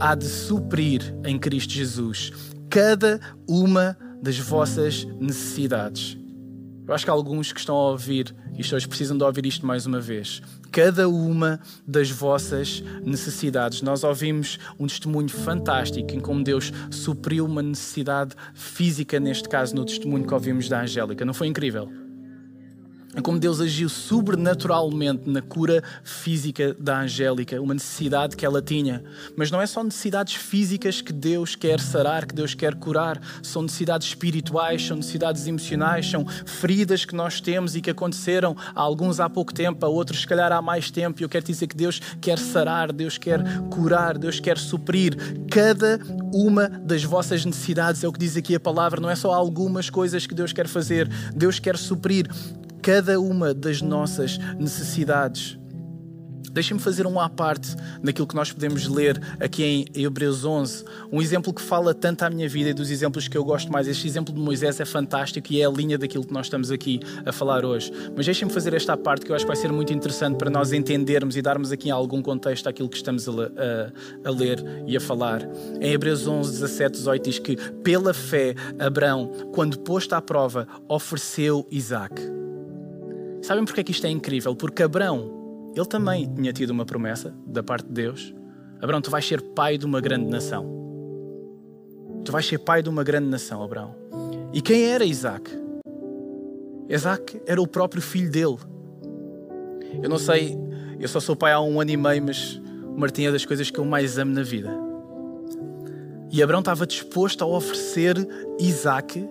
há 0.00 0.14
de 0.14 0.26
suprir 0.26 1.14
em 1.24 1.38
Cristo 1.38 1.72
Jesus 1.72 2.32
cada 2.70 3.20
uma 3.46 3.98
das 4.22 4.38
vossas 4.38 5.04
necessidades. 5.20 6.16
Eu 6.86 6.94
acho 6.94 7.04
que 7.04 7.10
alguns 7.10 7.52
que 7.52 7.60
estão 7.60 7.76
a 7.76 7.90
ouvir 7.90 8.34
isto 8.56 8.76
hoje 8.76 8.88
precisam 8.88 9.16
de 9.16 9.24
ouvir 9.24 9.44
isto 9.44 9.66
mais 9.66 9.86
uma 9.86 10.00
vez 10.00 10.40
cada 10.72 11.06
uma 11.08 11.60
das 11.86 12.10
vossas 12.10 12.82
necessidades. 13.04 13.82
Nós 13.82 14.02
ouvimos 14.02 14.58
um 14.80 14.86
testemunho 14.86 15.28
fantástico 15.28 16.12
em 16.12 16.20
como 16.20 16.42
Deus 16.42 16.72
supriu 16.90 17.44
uma 17.44 17.62
necessidade 17.62 18.34
física, 18.54 19.20
neste 19.20 19.48
caso, 19.48 19.76
no 19.76 19.84
testemunho 19.84 20.26
que 20.26 20.32
ouvimos 20.32 20.68
da 20.68 20.80
Angélica. 20.80 21.24
Não 21.24 21.34
foi 21.34 21.46
incrível? 21.48 22.01
É 23.14 23.20
como 23.20 23.38
Deus 23.38 23.60
agiu 23.60 23.90
sobrenaturalmente 23.90 25.28
na 25.28 25.42
cura 25.42 25.84
física 26.02 26.74
da 26.78 27.00
Angélica, 27.00 27.60
uma 27.60 27.74
necessidade 27.74 28.34
que 28.34 28.46
ela 28.46 28.62
tinha. 28.62 29.04
Mas 29.36 29.50
não 29.50 29.60
é 29.60 29.66
só 29.66 29.84
necessidades 29.84 30.34
físicas 30.34 31.02
que 31.02 31.12
Deus 31.12 31.54
quer 31.54 31.78
sarar, 31.78 32.24
que 32.24 32.34
Deus 32.34 32.54
quer 32.54 32.74
curar, 32.74 33.20
são 33.42 33.60
necessidades 33.60 34.08
espirituais, 34.08 34.86
são 34.86 34.96
necessidades 34.96 35.46
emocionais, 35.46 36.10
são 36.10 36.26
feridas 36.46 37.04
que 37.04 37.14
nós 37.14 37.38
temos 37.38 37.76
e 37.76 37.82
que 37.82 37.90
aconteceram 37.90 38.56
a 38.74 38.80
alguns 38.80 39.20
há 39.20 39.28
pouco 39.28 39.52
tempo, 39.52 39.84
a 39.84 39.88
outros 39.90 40.22
se 40.22 40.26
calhar 40.26 40.50
há 40.50 40.62
mais 40.62 40.90
tempo. 40.90 41.20
E 41.20 41.24
eu 41.24 41.28
quero 41.28 41.44
dizer 41.44 41.66
que 41.66 41.76
Deus 41.76 42.00
quer 42.18 42.38
sarar, 42.38 42.90
Deus 42.92 43.18
quer 43.18 43.42
curar, 43.68 44.16
Deus 44.16 44.40
quer 44.40 44.56
suprir 44.56 45.14
cada 45.50 46.00
uma 46.32 46.66
das 46.66 47.04
vossas 47.04 47.44
necessidades. 47.44 48.02
É 48.02 48.08
o 48.08 48.12
que 48.12 48.18
diz 48.18 48.38
aqui 48.38 48.54
a 48.54 48.60
palavra, 48.60 49.02
não 49.02 49.10
é 49.10 49.14
só 49.14 49.34
algumas 49.34 49.90
coisas 49.90 50.26
que 50.26 50.34
Deus 50.34 50.50
quer 50.54 50.66
fazer, 50.66 51.06
Deus 51.34 51.58
quer 51.58 51.76
suprir 51.76 52.26
cada 52.82 53.20
uma 53.20 53.54
das 53.54 53.80
nossas 53.80 54.36
necessidades. 54.58 55.56
Deixem-me 56.52 56.82
fazer 56.82 57.06
um 57.06 57.18
à 57.18 57.30
parte 57.30 57.74
naquilo 58.02 58.26
que 58.26 58.34
nós 58.34 58.52
podemos 58.52 58.86
ler 58.86 59.18
aqui 59.40 59.64
em 59.64 59.86
Hebreus 59.94 60.44
11. 60.44 60.84
Um 61.10 61.22
exemplo 61.22 61.50
que 61.54 61.62
fala 61.62 61.94
tanto 61.94 62.24
à 62.24 62.28
minha 62.28 62.46
vida 62.46 62.68
e 62.68 62.74
dos 62.74 62.90
exemplos 62.90 63.26
que 63.26 63.38
eu 63.38 63.42
gosto 63.42 63.72
mais. 63.72 63.88
Este 63.88 64.06
exemplo 64.06 64.34
de 64.34 64.38
Moisés 64.38 64.78
é 64.78 64.84
fantástico 64.84 65.50
e 65.50 65.62
é 65.62 65.64
a 65.64 65.70
linha 65.70 65.96
daquilo 65.96 66.26
que 66.26 66.32
nós 66.32 66.46
estamos 66.46 66.70
aqui 66.70 67.00
a 67.24 67.32
falar 67.32 67.64
hoje. 67.64 67.90
Mas 68.14 68.26
deixem-me 68.26 68.52
fazer 68.52 68.74
esta 68.74 68.98
parte 68.98 69.24
que 69.24 69.32
eu 69.32 69.36
acho 69.36 69.46
que 69.46 69.50
vai 69.50 69.56
ser 69.56 69.72
muito 69.72 69.94
interessante 69.94 70.36
para 70.36 70.50
nós 70.50 70.74
entendermos 70.74 71.38
e 71.38 71.42
darmos 71.42 71.72
aqui 71.72 71.90
algum 71.90 72.20
contexto 72.20 72.68
àquilo 72.68 72.88
que 72.88 72.96
estamos 72.96 73.26
a, 73.26 73.32
a, 73.32 74.28
a 74.28 74.30
ler 74.30 74.62
e 74.86 74.94
a 74.94 75.00
falar. 75.00 75.40
Em 75.80 75.92
Hebreus 75.92 76.26
11, 76.26 76.50
17, 76.50 76.92
18 76.98 77.22
diz 77.22 77.38
que 77.38 77.56
pela 77.82 78.12
fé 78.12 78.54
Abraão, 78.78 79.30
quando 79.54 79.78
posto 79.78 80.12
à 80.12 80.20
prova, 80.20 80.68
ofereceu 80.86 81.66
Isaac. 81.70 82.41
Sabem 83.42 83.64
porque 83.64 83.80
é 83.80 83.84
que 83.84 83.90
isto 83.90 84.06
é 84.06 84.10
incrível? 84.10 84.54
Porque 84.54 84.82
Abraão 84.82 85.72
ele 85.74 85.86
também 85.86 86.32
tinha 86.32 86.52
tido 86.52 86.70
uma 86.70 86.84
promessa 86.84 87.34
da 87.46 87.62
parte 87.62 87.86
de 87.86 87.92
Deus: 87.92 88.34
Abraão, 88.80 89.00
tu 89.00 89.10
vais 89.10 89.26
ser 89.26 89.40
pai 89.40 89.76
de 89.76 89.84
uma 89.84 90.00
grande 90.00 90.30
nação. 90.30 90.80
Tu 92.24 92.30
vais 92.30 92.46
ser 92.46 92.58
pai 92.58 92.82
de 92.82 92.88
uma 92.88 93.02
grande 93.02 93.28
nação, 93.28 93.62
Abraão. 93.62 93.96
E 94.52 94.60
quem 94.62 94.84
era 94.84 95.04
Isaac? 95.04 95.50
Isaac 96.88 97.42
era 97.46 97.60
o 97.60 97.66
próprio 97.66 98.00
filho 98.00 98.30
dele. 98.30 98.58
Eu 100.02 100.08
não 100.08 100.18
sei, 100.18 100.56
eu 101.00 101.08
só 101.08 101.18
sou 101.18 101.34
pai 101.34 101.52
há 101.52 101.60
um 101.60 101.80
ano 101.80 101.90
e 101.90 101.96
meio, 101.96 102.22
mas 102.22 102.60
o 102.94 102.98
Martim 102.98 103.24
é 103.24 103.32
das 103.32 103.44
coisas 103.44 103.70
que 103.70 103.78
eu 103.78 103.84
mais 103.84 104.18
amo 104.18 104.32
na 104.32 104.42
vida. 104.42 104.70
E 106.30 106.42
Abraão 106.42 106.60
estava 106.60 106.86
disposto 106.86 107.42
a 107.42 107.46
oferecer 107.46 108.16
Isaac 108.58 109.28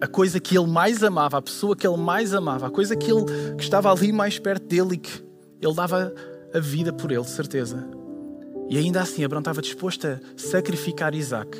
a 0.00 0.06
coisa 0.06 0.38
que 0.38 0.56
ele 0.56 0.66
mais 0.66 1.02
amava, 1.02 1.38
a 1.38 1.42
pessoa 1.42 1.76
que 1.76 1.86
ele 1.86 1.96
mais 1.96 2.32
amava, 2.32 2.66
a 2.66 2.70
coisa 2.70 2.96
que 2.96 3.10
ele 3.10 3.24
que 3.56 3.62
estava 3.62 3.90
ali 3.90 4.12
mais 4.12 4.38
perto 4.38 4.66
dele 4.66 4.94
e 4.94 4.98
que 4.98 5.24
ele 5.60 5.74
dava 5.74 6.12
a 6.54 6.60
vida 6.60 6.92
por 6.92 7.10
ele, 7.10 7.22
de 7.22 7.30
certeza. 7.30 7.86
E 8.68 8.76
ainda 8.76 9.00
assim, 9.00 9.24
Abraão 9.24 9.40
estava 9.40 9.62
disposto 9.62 10.06
a 10.06 10.20
sacrificar 10.36 11.14
Isaac, 11.14 11.58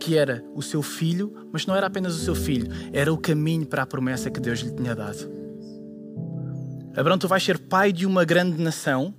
que 0.00 0.16
era 0.16 0.44
o 0.54 0.60
seu 0.60 0.82
filho, 0.82 1.32
mas 1.52 1.66
não 1.66 1.74
era 1.74 1.86
apenas 1.86 2.14
o 2.14 2.18
seu 2.18 2.34
filho, 2.34 2.68
era 2.92 3.12
o 3.12 3.16
caminho 3.16 3.64
para 3.64 3.82
a 3.82 3.86
promessa 3.86 4.30
que 4.30 4.40
Deus 4.40 4.60
lhe 4.60 4.72
tinha 4.72 4.94
dado. 4.94 5.30
Abraão, 6.94 7.16
tu 7.16 7.26
vais 7.26 7.42
ser 7.42 7.58
pai 7.58 7.92
de 7.92 8.04
uma 8.04 8.24
grande 8.24 8.60
nação. 8.60 9.14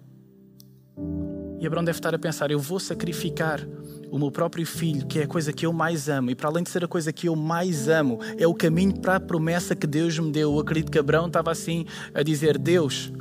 E 1.59 1.65
Abraão 1.65 1.83
deve 1.83 1.97
estar 1.97 2.13
a 2.13 2.19
pensar: 2.19 2.51
eu 2.51 2.59
vou 2.59 2.79
sacrificar 2.79 3.65
o 4.13 4.19
meu 4.19 4.29
próprio 4.29 4.63
filho, 4.63 5.07
que 5.07 5.17
é 5.17 5.23
a 5.23 5.27
coisa 5.27 5.51
que 5.51 5.65
eu 5.65 5.73
mais 5.73 6.07
amo, 6.07 6.29
e 6.29 6.35
para 6.35 6.47
além 6.47 6.61
de 6.61 6.69
ser 6.69 6.83
a 6.83 6.87
coisa 6.87 7.11
que 7.11 7.27
eu 7.27 7.35
mais 7.35 7.87
amo, 7.87 8.19
é 8.37 8.45
o 8.45 8.53
caminho 8.53 8.93
para 8.99 9.15
a 9.15 9.19
promessa 9.19 9.75
que 9.75 9.87
Deus 9.87 10.19
me 10.19 10.31
deu. 10.31 10.53
Eu 10.53 10.59
acredito 10.59 10.91
que 10.91 10.99
Abraão 10.99 11.25
estava 11.25 11.49
assim 11.49 11.87
a 12.13 12.21
dizer: 12.21 12.59
Deus, 12.59 13.11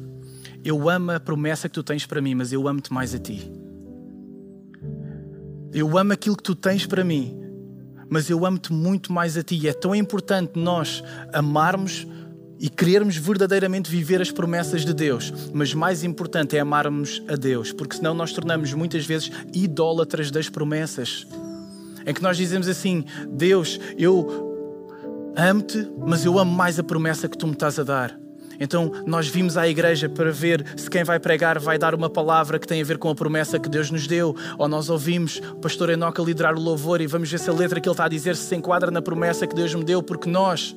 eu 0.63 0.91
amo 0.91 1.13
a 1.13 1.19
promessa 1.19 1.67
que 1.67 1.73
tu 1.73 1.83
tens 1.83 2.05
para 2.05 2.21
mim, 2.21 2.35
mas 2.35 2.53
eu 2.53 2.69
amo-te 2.69 2.93
mais 2.93 3.15
a 3.15 3.19
ti. 3.19 3.51
Eu 5.73 5.97
amo 5.97 6.13
aquilo 6.13 6.37
que 6.37 6.43
tu 6.43 6.55
tens 6.55 6.85
para 6.85 7.03
mim, 7.03 7.41
mas 8.11 8.29
eu 8.29 8.45
amo-te 8.45 8.71
muito 8.71 9.11
mais 9.15 9.39
a 9.39 9.43
ti. 9.43 9.59
E 9.63 9.69
é 9.69 9.73
tão 9.73 9.95
importante 9.95 10.59
nós 10.59 11.03
amarmos 11.33 12.07
e 12.63 12.69
querermos 12.69 13.17
verdadeiramente 13.17 13.91
viver 13.91 14.23
as 14.23 14.31
promessas 14.31 14.85
de 14.85 14.95
Deus. 14.95 15.35
Mas 15.53 15.75
mais 15.75 16.05
importante 16.05 16.57
é 16.57 16.61
amarmos 16.61 17.21
a 17.27 17.35
Deus, 17.35 17.73
porque 17.73 17.97
senão 17.97 18.15
nós 18.15 18.33
tornamos 18.33 18.73
muitas 18.73 19.05
vezes 19.05 19.33
idólatras 19.53 20.31
das 20.31 20.49
promessas. 20.49 21.27
Em 22.07 22.15
que 22.15 22.23
nós 22.23 22.37
dizemos 22.37 22.69
assim: 22.69 23.05
Deus, 23.29 23.81
eu 23.99 25.35
amo-te, 25.37 25.89
mas 26.07 26.25
eu 26.25 26.39
amo 26.39 26.53
mais 26.53 26.79
a 26.79 26.85
promessa 26.85 27.29
que 27.29 27.37
tu 27.37 27.49
me 27.49 27.55
estás 27.55 27.81
a 27.81 27.83
dar. 27.83 28.17
Então 28.61 28.93
nós 29.05 29.27
vimos 29.27 29.57
à 29.57 29.67
igreja 29.67 30.09
para 30.09 30.31
ver 30.31 30.65
se 30.77 30.89
quem 30.89 31.03
vai 31.03 31.19
pregar 31.19 31.59
vai 31.59 31.77
dar 31.77 31.97
uma 31.97 32.09
palavra 32.09 32.61
que 32.61 32.67
tem 32.67 32.81
a 32.81 32.85
ver 32.85 32.97
com 32.97 33.09
a 33.09 33.15
promessa 33.15 33.59
que 33.59 33.69
Deus 33.69 33.91
nos 33.91 34.07
deu, 34.07 34.37
ou 34.57 34.69
nós 34.69 34.89
ouvimos 34.89 35.41
o 35.51 35.57
pastor 35.57 35.91
Enoca 35.91 36.23
liderar 36.23 36.55
o 36.55 36.61
louvor 36.61 37.01
e 37.01 37.09
vamos 37.09 37.29
ver 37.29 37.39
se 37.39 37.51
a 37.51 37.53
letra 37.53 37.81
que 37.81 37.89
ele 37.89 37.93
está 37.93 38.05
a 38.05 38.09
dizer 38.09 38.37
se 38.37 38.55
enquadra 38.55 38.89
na 38.89 39.03
promessa 39.03 39.49
que 39.49 39.55
Deus 39.57 39.75
me 39.75 39.83
deu, 39.83 40.01
porque 40.01 40.31
nós, 40.31 40.77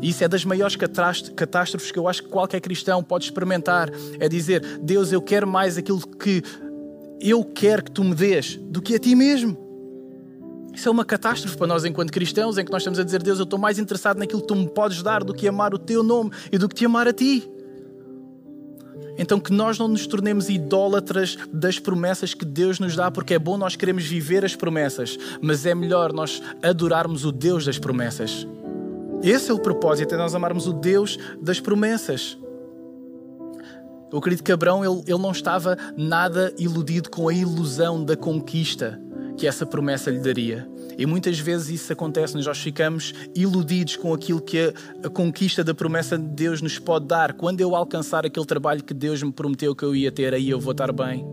isso 0.00 0.22
é 0.22 0.28
das 0.28 0.44
maiores 0.44 0.76
catástrofes 0.76 1.90
que 1.90 1.98
eu 1.98 2.06
acho 2.06 2.22
que 2.24 2.28
qualquer 2.28 2.60
cristão 2.60 3.02
pode 3.02 3.24
experimentar, 3.24 3.90
é 4.18 4.28
dizer, 4.28 4.78
Deus, 4.78 5.12
eu 5.12 5.22
quero 5.22 5.46
mais 5.46 5.78
aquilo 5.78 6.00
que 6.00 6.42
eu 7.20 7.44
quero 7.44 7.84
que 7.84 7.90
tu 7.90 8.04
me 8.04 8.14
dês 8.14 8.56
do 8.56 8.82
que 8.82 8.94
a 8.94 8.98
ti 8.98 9.14
mesmo. 9.14 9.56
Isso 10.74 10.88
é 10.88 10.92
uma 10.92 11.06
catástrofe 11.06 11.56
para 11.56 11.66
nós 11.66 11.86
enquanto 11.86 12.12
cristãos, 12.12 12.58
em 12.58 12.64
que 12.64 12.70
nós 12.70 12.82
estamos 12.82 12.98
a 12.98 13.04
dizer, 13.04 13.22
Deus, 13.22 13.38
eu 13.38 13.44
estou 13.44 13.58
mais 13.58 13.78
interessado 13.78 14.18
naquilo 14.18 14.42
que 14.42 14.48
tu 14.48 14.54
me 14.54 14.68
podes 14.68 15.02
dar 15.02 15.24
do 15.24 15.32
que 15.32 15.48
amar 15.48 15.72
o 15.72 15.78
teu 15.78 16.02
nome 16.02 16.30
e 16.52 16.58
do 16.58 16.68
que 16.68 16.74
te 16.74 16.84
amar 16.84 17.08
a 17.08 17.12
ti. 17.14 17.48
Então 19.18 19.40
que 19.40 19.50
nós 19.50 19.78
não 19.78 19.88
nos 19.88 20.06
tornemos 20.06 20.50
idólatras 20.50 21.38
das 21.50 21.78
promessas 21.78 22.34
que 22.34 22.44
Deus 22.44 22.78
nos 22.78 22.94
dá, 22.94 23.10
porque 23.10 23.32
é 23.32 23.38
bom 23.38 23.56
nós 23.56 23.74
queremos 23.74 24.04
viver 24.04 24.44
as 24.44 24.54
promessas, 24.54 25.18
mas 25.40 25.64
é 25.64 25.74
melhor 25.74 26.12
nós 26.12 26.42
adorarmos 26.62 27.24
o 27.24 27.32
Deus 27.32 27.64
das 27.64 27.78
promessas. 27.78 28.46
Esse 29.22 29.50
é 29.50 29.54
o 29.54 29.58
propósito, 29.58 30.14
é 30.14 30.18
nós 30.18 30.34
amarmos 30.34 30.66
o 30.66 30.72
Deus 30.72 31.18
das 31.40 31.60
promessas. 31.60 32.38
Eu 34.12 34.18
acredito 34.18 34.44
que 34.44 34.52
Abraão 34.52 34.84
ele, 34.84 35.02
ele 35.06 35.18
não 35.18 35.32
estava 35.32 35.76
nada 35.96 36.54
iludido 36.58 37.10
com 37.10 37.28
a 37.28 37.34
ilusão 37.34 38.04
da 38.04 38.16
conquista 38.16 39.00
que 39.36 39.46
essa 39.46 39.66
promessa 39.66 40.10
lhe 40.10 40.18
daria. 40.18 40.66
E 40.98 41.04
muitas 41.04 41.38
vezes 41.38 41.82
isso 41.82 41.92
acontece, 41.92 42.34
nós 42.34 42.58
ficamos 42.58 43.12
iludidos 43.34 43.96
com 43.96 44.14
aquilo 44.14 44.40
que 44.40 44.58
a, 44.58 45.06
a, 45.06 45.10
conquista 45.10 45.62
da 45.62 45.74
promessa 45.74 46.16
de 46.16 46.24
Deus 46.24 46.62
nos 46.62 46.78
pode 46.78 47.06
dar. 47.06 47.34
Quando 47.34 47.60
eu 47.60 47.76
alcançar 47.76 48.24
aquele 48.24 48.46
trabalho 48.46 48.82
que 48.82 48.94
Deus 48.94 49.22
me 49.22 49.32
prometeu 49.32 49.74
que 49.74 49.84
eu 49.84 49.94
ia 49.94 50.10
ter, 50.10 50.32
aí 50.32 50.48
eu 50.48 50.58
vou 50.58 50.72
estar 50.72 50.90
bem. 50.92 51.26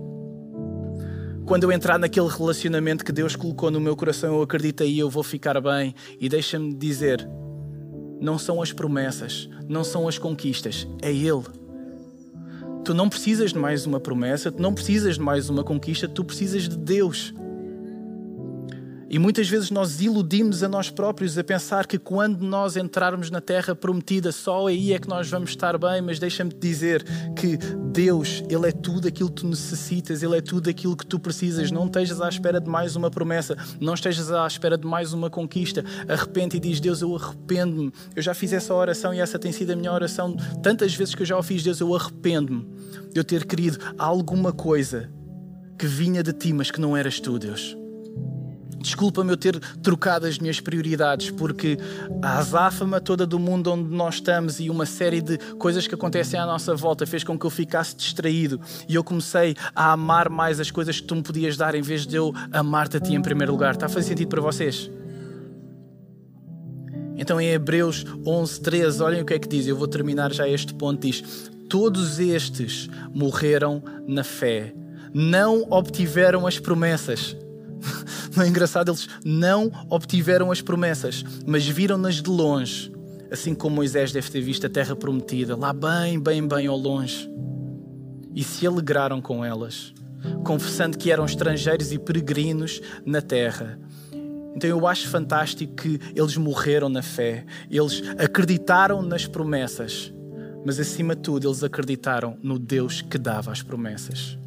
Quando 1.46 1.64
eu 1.64 1.72
entrar 1.72 1.98
naquele 1.98 2.28
relacionamento 2.28 3.06
que 3.06 3.12
Deus 3.12 3.36
colocou 3.36 3.72
no 3.72 3.80
meu 3.80 3.96
coração, 3.96 4.36
eu 4.36 4.42
acredito 4.42 4.84
aí 4.84 5.00
eu 5.00 5.10
vou 5.10 5.24
ficar 5.24 5.62
bem. 5.62 5.94
E 6.20 6.28
deixa-me 6.28 6.74
dizer, 6.74 7.26
não 8.24 8.40
são 8.40 8.62
as 8.62 8.72
promessas, 8.72 9.50
não 9.68 9.84
são 9.84 10.08
as 10.08 10.18
conquistas, 10.18 10.88
é 11.02 11.12
Ele. 11.12 11.44
Tu 12.86 12.94
não 12.94 13.10
precisas 13.10 13.52
de 13.52 13.60
mais 13.60 13.86
uma 13.86 14.00
promessa, 14.00 14.50
tu 14.50 14.62
não 14.62 14.74
precisas 14.74 15.16
de 15.16 15.22
mais 15.22 15.50
uma 15.50 15.62
conquista, 15.62 16.08
tu 16.08 16.24
precisas 16.24 16.64
de 16.64 16.78
Deus. 16.78 17.34
E 19.14 19.20
muitas 19.20 19.48
vezes 19.48 19.70
nós 19.70 20.02
iludimos 20.02 20.64
a 20.64 20.68
nós 20.68 20.90
próprios 20.90 21.38
a 21.38 21.44
pensar 21.44 21.86
que 21.86 22.00
quando 22.00 22.42
nós 22.42 22.76
entrarmos 22.76 23.30
na 23.30 23.40
terra 23.40 23.76
prometida, 23.76 24.32
só 24.32 24.66
aí 24.66 24.92
é 24.92 24.98
que 24.98 25.08
nós 25.08 25.30
vamos 25.30 25.52
estar 25.52 25.78
bem, 25.78 26.02
mas 26.02 26.18
deixa-me 26.18 26.50
te 26.50 26.58
dizer 26.58 27.06
que 27.36 27.56
Deus, 27.92 28.44
Ele 28.50 28.70
é 28.70 28.72
tudo 28.72 29.08
aquilo 29.08 29.30
que 29.30 29.44
tu 29.44 29.48
necessitas, 29.48 30.24
Ele 30.24 30.36
é 30.36 30.42
tudo 30.42 30.68
aquilo 30.68 30.98
que 30.98 31.06
tu 31.06 31.20
precisas. 31.20 31.70
Não 31.70 31.86
estejas 31.86 32.22
à 32.22 32.28
espera 32.28 32.60
de 32.60 32.68
mais 32.68 32.96
uma 32.96 33.12
promessa, 33.12 33.56
não 33.80 33.94
estejas 33.94 34.32
à 34.32 34.48
espera 34.48 34.80
de 34.80 34.88
mais 34.88 35.14
uma 35.14 35.30
conquista. 35.30 35.86
Arrepende 36.10 36.58
e 36.58 36.60
diz: 36.60 36.80
Deus, 36.80 37.04
eu 37.04 37.16
arrependo-me. 37.16 37.94
Eu 38.16 38.22
já 38.24 38.34
fiz 38.34 38.52
essa 38.52 38.74
oração 38.74 39.14
e 39.14 39.20
essa 39.20 39.38
tem 39.38 39.52
sido 39.52 39.74
a 39.74 39.76
minha 39.76 39.94
oração 39.94 40.36
tantas 40.64 40.96
vezes 40.96 41.14
que 41.14 41.22
eu 41.22 41.28
já 41.28 41.38
o 41.38 41.44
fiz. 41.44 41.62
Deus, 41.62 41.80
eu 41.80 41.96
arrependo-me 41.96 42.68
de 43.14 43.20
eu 43.20 43.24
ter 43.24 43.46
querido 43.46 43.78
alguma 43.96 44.52
coisa 44.52 45.08
que 45.78 45.86
vinha 45.86 46.24
de 46.24 46.34
ti, 46.34 46.52
mas 46.52 46.72
que 46.72 46.82
não 46.82 46.98
eras 46.98 47.20
tu, 47.20 47.38
Deus. 47.38 47.78
Desculpa-me 48.84 49.32
eu 49.32 49.38
ter 49.38 49.58
trocado 49.82 50.28
as 50.28 50.38
minhas 50.38 50.60
prioridades, 50.60 51.32
porque 51.32 51.78
a 52.22 52.38
azáfama 52.38 53.00
toda 53.00 53.26
do 53.26 53.40
mundo 53.40 53.72
onde 53.72 53.90
nós 53.90 54.16
estamos 54.16 54.60
e 54.60 54.70
uma 54.70 54.86
série 54.86 55.22
de 55.22 55.38
coisas 55.58 55.88
que 55.88 55.96
acontecem 55.96 56.38
à 56.38 56.46
nossa 56.46 56.76
volta 56.76 57.06
fez 57.08 57.24
com 57.24 57.40
que 57.40 57.46
eu 57.46 57.50
ficasse 57.50 57.96
distraído. 57.96 58.60
E 58.90 58.96
eu 58.96 59.04
comecei 59.04 59.56
a 59.74 59.94
amar 59.94 60.28
mais 60.28 60.60
as 60.60 60.70
coisas 60.70 61.00
que 61.00 61.08
tu 61.08 61.16
me 61.16 61.24
podias 61.24 61.56
dar 61.56 61.76
em 61.76 61.82
vez 61.82 62.06
de 62.06 62.18
eu 62.18 62.34
amar-te 62.52 62.98
a 62.98 63.00
ti 63.00 63.16
em 63.16 63.22
primeiro 63.22 63.54
lugar. 63.54 63.74
Está 63.74 63.86
a 63.86 63.90
fazer 63.90 64.10
sentido 64.10 64.28
para 64.28 64.42
vocês? 64.42 64.92
Então 67.16 67.40
em 67.40 67.52
Hebreus 67.52 68.06
11, 68.28 68.60
13, 68.60 69.02
olhem 69.02 69.22
o 69.22 69.26
que 69.26 69.34
é 69.34 69.40
que 69.40 69.48
diz, 69.48 69.66
eu 69.66 69.78
vou 69.78 69.88
terminar 69.88 70.34
já 70.34 70.46
este 70.46 70.74
ponto, 70.74 71.00
diz 71.00 71.50
Todos 71.70 72.20
estes 72.20 72.90
morreram 73.14 73.82
na 74.06 74.26
fé, 74.26 74.74
não 75.14 75.66
obtiveram 75.72 76.46
as 76.46 76.60
promessas 76.60 77.34
Não 78.36 78.44
é 78.44 78.48
engraçado? 78.48 78.90
Eles 78.90 79.08
não 79.24 79.72
obtiveram 79.90 80.52
as 80.52 80.62
promessas, 80.62 81.24
mas 81.46 81.68
viram-nas 81.68 82.16
de 82.16 82.30
longe, 82.30 82.92
assim 83.32 83.54
como 83.54 83.76
Moisés 83.76 84.12
deve 84.12 84.30
ter 84.30 84.42
visto 84.42 84.66
a 84.66 84.70
terra 84.70 84.96
prometida, 84.96 85.56
lá 85.56 85.74
bem, 85.74 86.20
bem, 86.20 86.48
bem 86.48 86.68
ao 86.68 86.78
longe. 86.78 87.30
E 88.34 88.44
se 88.44 88.66
alegraram 88.66 89.22
com 89.22 89.46
elas, 89.46 89.94
confessando 90.44 90.98
que 90.98 91.12
eram 91.12 91.26
estrangeiros 91.26 91.92
e 91.92 92.00
peregrinos 92.00 92.82
na 93.06 93.22
terra. 93.22 93.80
Então 94.56 94.70
eu 94.70 94.88
acho 94.88 95.08
fantástico 95.08 95.76
que 95.76 96.00
eles 96.16 96.38
morreram 96.38 96.90
na 96.90 97.02
fé, 97.02 97.46
eles 97.70 98.02
acreditaram 98.18 99.02
nas 99.02 99.26
promessas, 99.28 100.14
mas 100.66 100.80
acima 100.80 101.16
de 101.16 101.22
tudo 101.22 101.48
eles 101.48 101.64
acreditaram 101.64 102.38
no 102.42 102.58
Deus 102.58 103.02
que 103.02 103.18
dava 103.18 103.52
as 103.52 103.62
promessas. 103.62 104.38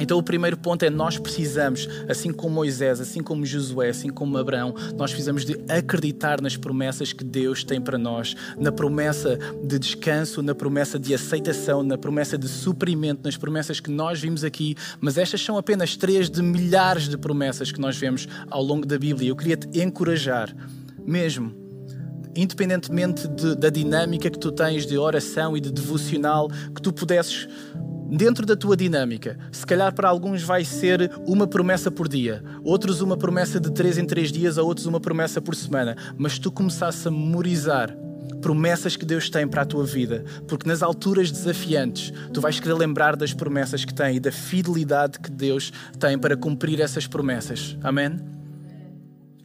Então, 0.00 0.18
o 0.18 0.22
primeiro 0.22 0.56
ponto 0.56 0.84
é 0.84 0.90
nós 0.90 1.18
precisamos, 1.18 1.88
assim 2.08 2.32
como 2.32 2.54
Moisés, 2.54 3.00
assim 3.00 3.22
como 3.22 3.44
Josué, 3.44 3.90
assim 3.90 4.08
como 4.08 4.36
Abraão, 4.38 4.74
nós 4.96 5.10
precisamos 5.10 5.44
de 5.44 5.58
acreditar 5.68 6.40
nas 6.40 6.56
promessas 6.56 7.12
que 7.12 7.24
Deus 7.24 7.64
tem 7.64 7.80
para 7.80 7.98
nós, 7.98 8.34
na 8.58 8.70
promessa 8.70 9.38
de 9.62 9.78
descanso, 9.78 10.42
na 10.42 10.54
promessa 10.54 10.98
de 10.98 11.14
aceitação, 11.14 11.82
na 11.82 11.98
promessa 11.98 12.38
de 12.38 12.48
suprimento, 12.48 13.22
nas 13.24 13.36
promessas 13.36 13.80
que 13.80 13.90
nós 13.90 14.20
vimos 14.20 14.44
aqui, 14.44 14.76
mas 15.00 15.18
estas 15.18 15.40
são 15.40 15.56
apenas 15.56 15.96
três 15.96 16.30
de 16.30 16.42
milhares 16.42 17.08
de 17.08 17.16
promessas 17.18 17.72
que 17.72 17.80
nós 17.80 17.96
vemos 17.96 18.28
ao 18.50 18.62
longo 18.62 18.86
da 18.86 18.98
Bíblia. 18.98 19.28
Eu 19.28 19.36
queria 19.36 19.56
te 19.56 19.80
encorajar, 19.80 20.54
mesmo, 21.04 21.52
independentemente 22.36 23.26
de, 23.26 23.56
da 23.56 23.70
dinâmica 23.70 24.30
que 24.30 24.38
tu 24.38 24.52
tens 24.52 24.86
de 24.86 24.96
oração 24.96 25.56
e 25.56 25.60
de 25.60 25.72
devocional, 25.72 26.48
que 26.74 26.80
tu 26.80 26.92
pudesses 26.92 27.48
dentro 28.08 28.46
da 28.46 28.56
tua 28.56 28.76
dinâmica. 28.76 29.38
Se 29.52 29.66
calhar 29.66 29.94
para 29.94 30.08
alguns 30.08 30.42
vai 30.42 30.64
ser 30.64 31.10
uma 31.26 31.46
promessa 31.46 31.90
por 31.90 32.08
dia, 32.08 32.42
outros 32.64 33.00
uma 33.00 33.16
promessa 33.16 33.60
de 33.60 33.70
três 33.70 33.98
em 33.98 34.04
três 34.04 34.32
dias, 34.32 34.58
a 34.58 34.62
outros 34.62 34.86
uma 34.86 35.00
promessa 35.00 35.40
por 35.40 35.54
semana. 35.54 35.96
Mas 36.16 36.38
tu 36.38 36.50
começasse 36.50 37.06
a 37.06 37.10
memorizar 37.10 37.94
promessas 38.40 38.96
que 38.96 39.04
Deus 39.04 39.28
tem 39.28 39.46
para 39.48 39.62
a 39.62 39.66
tua 39.66 39.84
vida, 39.84 40.24
porque 40.46 40.68
nas 40.68 40.82
alturas 40.82 41.30
desafiantes 41.30 42.12
tu 42.32 42.40
vais 42.40 42.60
querer 42.60 42.74
lembrar 42.74 43.16
das 43.16 43.32
promessas 43.32 43.84
que 43.84 43.92
tem 43.92 44.16
e 44.16 44.20
da 44.20 44.30
fidelidade 44.30 45.18
que 45.18 45.30
Deus 45.30 45.72
tem 45.98 46.18
para 46.18 46.36
cumprir 46.36 46.80
essas 46.80 47.06
promessas. 47.06 47.76
Amém? 47.82 48.37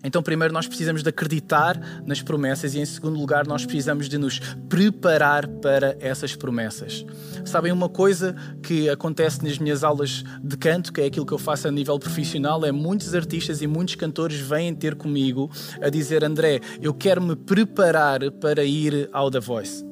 Então, 0.04 0.22
primeiro, 0.22 0.54
nós 0.54 0.68
precisamos 0.68 1.02
de 1.02 1.10
acreditar 1.10 1.80
nas 2.06 2.22
promessas 2.22 2.76
e, 2.76 2.80
em 2.80 2.86
segundo 2.86 3.18
lugar, 3.18 3.48
nós 3.48 3.66
precisamos 3.66 4.10
de 4.10 4.18
nos 4.18 4.40
preparar 4.68 5.48
para 5.48 5.96
essas 6.00 6.36
promessas. 6.36 7.06
Sabem, 7.46 7.72
uma 7.72 7.88
coisa 7.88 8.36
que 8.62 8.90
acontece 8.90 9.44
nas 9.44 9.58
minhas 9.58 9.84
aulas 9.84 10.24
de 10.44 10.58
canto, 10.58 10.92
que 10.92 11.02
é 11.02 11.06
aquilo 11.06 11.26
que 11.26 11.34
eu 11.34 11.38
faço 11.38 11.68
a 11.68 11.72
nível 11.72 11.98
profissional, 11.98 12.66
é 12.66 12.72
muitos 12.72 13.16
artistas 13.16 13.62
e 13.62 13.68
muitos 13.68 13.96
cantores 13.96 14.40
vêm 14.40 14.76
ter 14.76 14.96
comigo 14.96 15.50
a 15.82 15.90
dizer: 15.90 16.24
André, 16.24 16.60
eu 16.82 16.94
quero 16.94 17.22
me 17.22 17.36
preparar 17.36 18.30
para 18.32 18.64
ir 18.66 19.10
ao 19.14 19.32
The 19.32 19.40
Voice. 19.40 19.86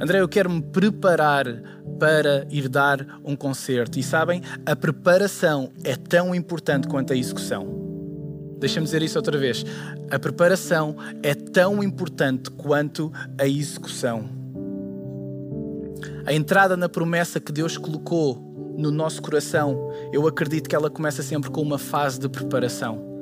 André, 0.00 0.20
eu 0.20 0.28
quero 0.28 0.50
me 0.50 0.62
preparar 0.62 1.46
para 1.98 2.46
ir 2.50 2.68
dar 2.68 3.18
um 3.24 3.34
concerto. 3.34 3.98
E 3.98 4.02
sabem, 4.02 4.42
a 4.64 4.76
preparação 4.76 5.70
é 5.82 5.96
tão 5.96 6.34
importante 6.34 6.86
quanto 6.86 7.12
a 7.12 7.16
execução. 7.16 7.85
Deixa-me 8.58 8.84
dizer 8.84 9.02
isso 9.02 9.18
outra 9.18 9.36
vez. 9.36 9.64
A 10.10 10.18
preparação 10.18 10.96
é 11.22 11.34
tão 11.34 11.82
importante 11.82 12.50
quanto 12.50 13.12
a 13.38 13.46
execução. 13.46 14.28
A 16.24 16.32
entrada 16.32 16.76
na 16.76 16.88
promessa 16.88 17.38
que 17.38 17.52
Deus 17.52 17.76
colocou 17.76 18.74
no 18.76 18.90
nosso 18.90 19.22
coração, 19.22 19.90
eu 20.12 20.26
acredito 20.26 20.68
que 20.68 20.74
ela 20.74 20.90
começa 20.90 21.22
sempre 21.22 21.50
com 21.50 21.62
uma 21.62 21.78
fase 21.78 22.18
de 22.18 22.28
preparação. 22.28 23.15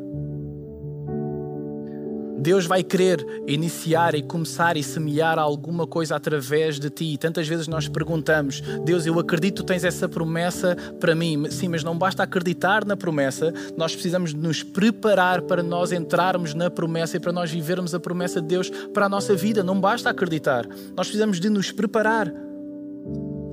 Deus 2.45 2.67
vai 2.67 2.83
querer 2.83 3.27
iniciar 3.47 4.15
e 4.15 4.23
começar 4.23 4.77
e 4.77 4.83
semear 4.83 5.39
alguma 5.39 5.87
coisa 5.87 6.15
através 6.15 6.79
de 6.79 6.91
ti. 6.91 7.17
Tantas 7.17 7.49
vezes 7.49 7.67
nós 7.67 7.89
perguntamos: 7.89 8.61
Deus, 8.85 9.07
eu 9.07 9.19
acredito 9.19 9.63
que 9.63 9.69
tens 9.69 9.83
essa 9.83 10.07
promessa 10.07 10.77
para 11.01 11.15
mim. 11.15 11.51
Sim, 11.51 11.69
mas 11.69 11.83
não 11.83 11.97
basta 11.97 12.23
acreditar 12.23 12.85
na 12.85 12.99
promessa, 12.99 13.51
nós 13.79 13.93
precisamos 13.93 14.35
nos 14.35 14.63
preparar 14.63 15.41
para 15.41 15.63
nós 15.63 15.91
entrarmos 15.91 16.53
na 16.53 16.71
promessa 16.71 17.17
e 17.17 17.21
para 17.21 17.33
nós 17.33 17.51
vivermos 17.51 17.95
a 17.95 17.99
promessa 17.99 18.43
de 18.43 18.49
Deus 18.49 18.69
para 18.93 19.07
a 19.07 19.09
nossa 19.09 19.35
vida. 19.35 19.65
Não 19.65 19.81
basta 19.81 20.11
acreditar, 20.11 20.69
nós 20.95 21.07
precisamos 21.07 21.41
de 21.41 21.49
nos 21.49 21.73
preparar. 21.73 22.31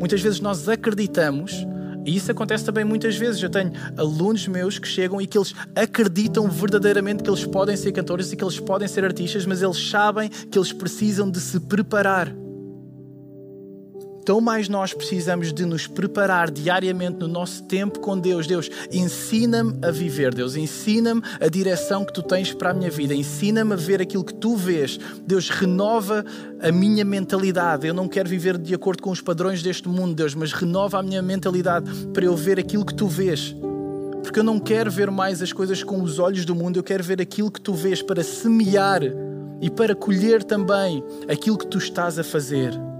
Muitas 0.01 0.19
vezes 0.19 0.41
nós 0.41 0.67
acreditamos 0.67 1.65
e 2.05 2.15
isso 2.15 2.31
acontece 2.31 2.65
também 2.65 2.83
muitas 2.83 3.15
vezes. 3.15 3.41
Eu 3.41 3.49
tenho 3.49 3.71
alunos 3.97 4.47
meus 4.47 4.79
que 4.79 4.87
chegam 4.87 5.21
e 5.21 5.27
que 5.27 5.37
eles 5.37 5.53
acreditam 5.75 6.49
verdadeiramente 6.49 7.23
que 7.23 7.29
eles 7.29 7.45
podem 7.45 7.75
ser 7.75 7.91
cantores 7.91 8.31
e 8.31 8.35
que 8.35 8.43
eles 8.43 8.59
podem 8.59 8.87
ser 8.87 9.05
artistas, 9.05 9.45
mas 9.45 9.61
eles 9.61 9.89
sabem 9.89 10.29
que 10.29 10.57
eles 10.57 10.73
precisam 10.73 11.29
de 11.29 11.39
se 11.39 11.59
preparar 11.59 12.33
tão 14.23 14.39
mais 14.39 14.69
nós 14.69 14.93
precisamos 14.93 15.51
de 15.51 15.65
nos 15.65 15.87
preparar 15.87 16.49
diariamente 16.49 17.19
no 17.19 17.27
nosso 17.27 17.63
tempo 17.63 17.99
com 17.99 18.17
Deus. 18.17 18.47
Deus, 18.47 18.69
ensina-me 18.91 19.77
a 19.81 19.91
viver, 19.91 20.33
Deus, 20.33 20.55
ensina-me 20.55 21.21
a 21.39 21.47
direção 21.47 22.05
que 22.05 22.13
tu 22.13 22.21
tens 22.21 22.53
para 22.53 22.71
a 22.71 22.73
minha 22.73 22.89
vida, 22.89 23.13
ensina-me 23.13 23.73
a 23.73 23.75
ver 23.75 24.01
aquilo 24.01 24.23
que 24.23 24.33
tu 24.33 24.55
vês. 24.55 24.99
Deus, 25.25 25.49
renova 25.49 26.25
a 26.61 26.71
minha 26.71 27.03
mentalidade. 27.03 27.87
Eu 27.87 27.93
não 27.93 28.07
quero 28.07 28.29
viver 28.29 28.57
de 28.57 28.73
acordo 28.73 29.01
com 29.01 29.11
os 29.11 29.21
padrões 29.21 29.61
deste 29.61 29.87
mundo, 29.87 30.13
Deus, 30.13 30.35
mas 30.35 30.53
renova 30.53 30.99
a 30.99 31.03
minha 31.03 31.21
mentalidade 31.21 31.89
para 32.13 32.25
eu 32.25 32.35
ver 32.35 32.59
aquilo 32.59 32.85
que 32.85 32.93
tu 32.93 33.07
vês. 33.07 33.55
Porque 34.23 34.39
eu 34.39 34.43
não 34.43 34.59
quero 34.59 34.91
ver 34.91 35.09
mais 35.09 35.41
as 35.41 35.51
coisas 35.51 35.83
com 35.83 36.01
os 36.01 36.19
olhos 36.19 36.45
do 36.45 36.55
mundo, 36.55 36.77
eu 36.77 36.83
quero 36.83 37.03
ver 37.03 37.19
aquilo 37.19 37.51
que 37.51 37.59
tu 37.59 37.73
vês 37.73 38.01
para 38.01 38.23
semear 38.23 39.01
e 39.59 39.69
para 39.69 39.95
colher 39.95 40.43
também 40.43 41.03
aquilo 41.27 41.57
que 41.57 41.67
tu 41.67 41.77
estás 41.77 42.17
a 42.19 42.23
fazer. 42.23 42.90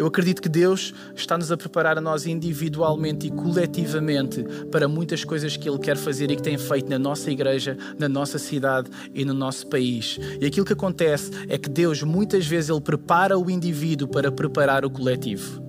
Eu 0.00 0.06
acredito 0.06 0.40
que 0.40 0.48
Deus 0.48 0.94
está-nos 1.14 1.52
a 1.52 1.58
preparar 1.58 1.98
a 1.98 2.00
nós 2.00 2.24
individualmente 2.24 3.26
e 3.26 3.30
coletivamente 3.30 4.42
para 4.72 4.88
muitas 4.88 5.24
coisas 5.24 5.58
que 5.58 5.68
Ele 5.68 5.78
quer 5.78 5.94
fazer 5.94 6.30
e 6.30 6.36
que 6.36 6.42
tem 6.42 6.56
feito 6.56 6.88
na 6.88 6.98
nossa 6.98 7.30
igreja, 7.30 7.76
na 7.98 8.08
nossa 8.08 8.38
cidade 8.38 8.88
e 9.12 9.26
no 9.26 9.34
nosso 9.34 9.66
país. 9.66 10.18
E 10.40 10.46
aquilo 10.46 10.64
que 10.64 10.72
acontece 10.72 11.30
é 11.50 11.58
que 11.58 11.68
Deus 11.68 12.02
muitas 12.02 12.46
vezes 12.46 12.70
Ele 12.70 12.80
prepara 12.80 13.38
o 13.38 13.50
indivíduo 13.50 14.08
para 14.08 14.32
preparar 14.32 14.86
o 14.86 14.90
coletivo. 14.90 15.68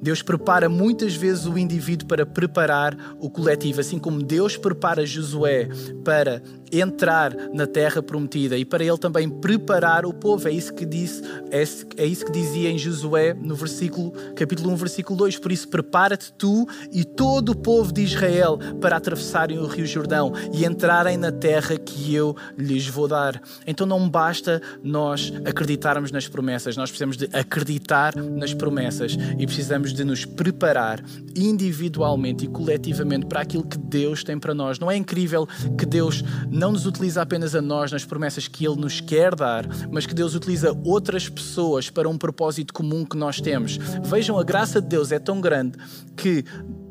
Deus 0.00 0.22
prepara 0.22 0.68
muitas 0.68 1.14
vezes 1.14 1.44
o 1.44 1.58
indivíduo 1.58 2.06
para 2.06 2.24
preparar 2.24 2.96
o 3.18 3.28
coletivo, 3.28 3.80
assim 3.80 3.98
como 3.98 4.22
Deus 4.22 4.56
prepara 4.56 5.04
Josué 5.04 5.68
para 6.02 6.40
entrar 6.72 7.34
na 7.52 7.66
terra 7.66 8.02
prometida 8.02 8.56
e 8.56 8.64
para 8.64 8.84
ele 8.84 8.98
também 8.98 9.28
preparar 9.28 10.04
o 10.04 10.12
povo. 10.12 10.48
É 10.48 10.52
isso 10.52 10.72
que 10.74 10.84
disse, 10.84 11.22
é, 11.50 11.62
é 11.96 12.06
isso 12.06 12.24
que 12.24 12.32
dizia 12.32 12.70
em 12.70 12.78
Josué 12.78 13.34
no 13.34 13.54
versículo, 13.54 14.12
capítulo 14.34 14.72
1, 14.72 14.76
versículo 14.76 15.18
2. 15.18 15.38
Por 15.38 15.52
isso 15.52 15.68
prepara-te 15.68 16.32
tu 16.32 16.66
e 16.92 17.04
todo 17.04 17.50
o 17.50 17.56
povo 17.56 17.92
de 17.92 18.02
Israel 18.02 18.58
para 18.80 18.96
atravessarem 18.96 19.58
o 19.58 19.66
Rio 19.66 19.86
Jordão 19.86 20.32
e 20.52 20.64
entrarem 20.64 21.16
na 21.16 21.32
terra 21.32 21.76
que 21.76 22.14
eu 22.14 22.36
lhes 22.56 22.86
vou 22.88 23.08
dar. 23.08 23.40
Então 23.66 23.86
não 23.86 24.08
basta 24.08 24.60
nós 24.82 25.32
acreditarmos 25.44 26.10
nas 26.10 26.28
promessas, 26.28 26.76
nós 26.76 26.90
precisamos 26.90 27.16
de 27.16 27.28
acreditar 27.32 28.16
nas 28.16 28.54
promessas 28.54 29.16
e 29.38 29.46
precisamos 29.46 29.92
de 29.92 30.04
nos 30.04 30.24
preparar 30.24 31.02
individualmente 31.36 32.44
e 32.44 32.48
coletivamente 32.48 33.26
para 33.26 33.40
aquilo 33.40 33.64
que 33.64 33.78
Deus 33.78 34.24
tem 34.24 34.38
para 34.38 34.54
nós. 34.54 34.78
Não 34.78 34.90
é 34.90 34.96
incrível 34.96 35.46
que 35.76 35.86
Deus 35.86 36.22
não 36.58 36.72
nos 36.72 36.84
utiliza 36.86 37.22
apenas 37.22 37.54
a 37.54 37.62
nós 37.62 37.92
nas 37.92 38.04
promessas 38.04 38.48
que 38.48 38.66
Ele 38.66 38.76
nos 38.76 39.00
quer 39.00 39.34
dar, 39.34 39.64
mas 39.90 40.04
que 40.04 40.14
Deus 40.14 40.34
utiliza 40.34 40.76
outras 40.84 41.28
pessoas 41.28 41.88
para 41.88 42.08
um 42.08 42.18
propósito 42.18 42.74
comum 42.74 43.04
que 43.04 43.16
nós 43.16 43.40
temos. 43.40 43.78
Vejam, 44.02 44.38
a 44.38 44.44
graça 44.44 44.80
de 44.80 44.88
Deus 44.88 45.12
é 45.12 45.18
tão 45.18 45.40
grande 45.40 45.78
que 46.16 46.44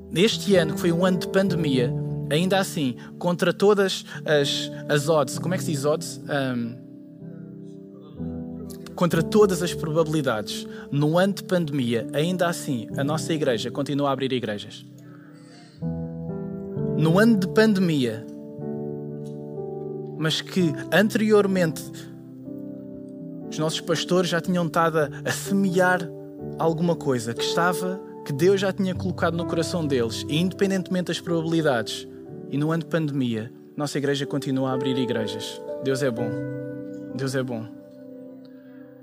neste 0.09 0.55
ano, 0.55 0.73
que 0.73 0.79
foi 0.79 0.91
um 0.91 1.05
ano 1.05 1.19
de 1.19 1.27
pandemia, 1.27 1.93
ainda 2.29 2.57
assim, 2.57 2.95
contra 3.19 3.53
todas 3.53 4.05
as, 4.25 4.71
as 4.87 5.09
odds, 5.09 5.37
como 5.37 5.53
é 5.53 5.57
que 5.57 5.63
se 5.63 5.71
diz 5.71 5.83
odds? 5.83 6.21
Um, 6.29 6.87
contra 8.95 9.21
todas 9.21 9.61
as 9.61 9.73
probabilidades, 9.73 10.65
no 10.89 11.19
ano 11.19 11.33
de 11.33 11.43
pandemia, 11.43 12.07
ainda 12.13 12.47
assim, 12.47 12.87
a 12.97 13.03
nossa 13.03 13.33
igreja 13.33 13.69
continua 13.69 14.09
a 14.09 14.13
abrir 14.13 14.31
igrejas. 14.31 14.85
No 16.97 17.19
ano 17.19 17.37
de 17.37 17.47
pandemia, 17.49 18.25
mas 20.17 20.41
que 20.41 20.73
anteriormente 20.91 21.83
os 23.49 23.57
nossos 23.57 23.81
pastores 23.81 24.29
já 24.29 24.41
tinham 24.41 24.65
estado 24.65 24.99
a, 24.99 25.31
semear 25.31 26.01
alguma 26.59 26.95
coisa 26.95 27.33
que 27.33 27.43
estava, 27.43 27.99
que 28.25 28.33
Deus 28.33 28.59
já 28.59 28.73
tinha 28.73 28.93
colocado 28.93 29.37
no 29.37 29.45
coração 29.45 29.85
deles, 29.85 30.25
e 30.27 30.37
independentemente 30.37 31.05
das 31.05 31.19
probabilidades, 31.19 32.07
e 32.49 32.57
no 32.57 32.71
ano 32.71 32.83
de 32.83 32.89
pandemia, 32.89 33.51
nossa 33.75 33.97
igreja 33.97 34.25
continua 34.25 34.71
a 34.71 34.73
abrir 34.73 34.97
igrejas. 34.97 35.61
Deus 35.83 36.01
é 36.01 36.09
bom. 36.09 36.29
Deus 37.15 37.35
é 37.35 37.43
bom. 37.43 37.65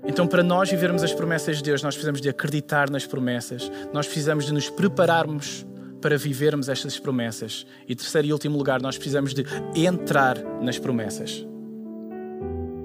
Então, 0.07 0.27
para 0.27 0.43
nós 0.43 0.69
vivermos 0.69 1.03
as 1.03 1.13
promessas 1.13 1.57
de 1.57 1.63
Deus, 1.63 1.81
nós 1.81 1.95
precisamos 1.95 2.21
de 2.21 2.29
acreditar 2.29 2.89
nas 2.89 3.07
promessas, 3.07 3.71
nós 3.91 4.05
precisamos 4.05 4.45
de 4.45 4.53
nos 4.53 4.69
prepararmos 4.69 5.65
para 6.05 6.19
vivermos 6.19 6.69
estas 6.69 6.99
promessas. 6.99 7.65
E 7.87 7.95
terceiro 7.95 8.27
e 8.27 8.31
último 8.31 8.55
lugar, 8.55 8.79
nós 8.79 8.95
precisamos 8.95 9.33
de 9.33 9.43
entrar 9.75 10.37
nas 10.61 10.77
promessas. 10.77 11.43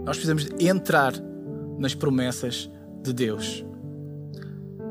Nós 0.07 0.17
precisamos 0.17 0.47
de 0.47 0.67
entrar 0.67 1.13
nas 1.79 1.95
promessas 1.95 2.71
de 3.03 3.13
Deus. 3.13 3.63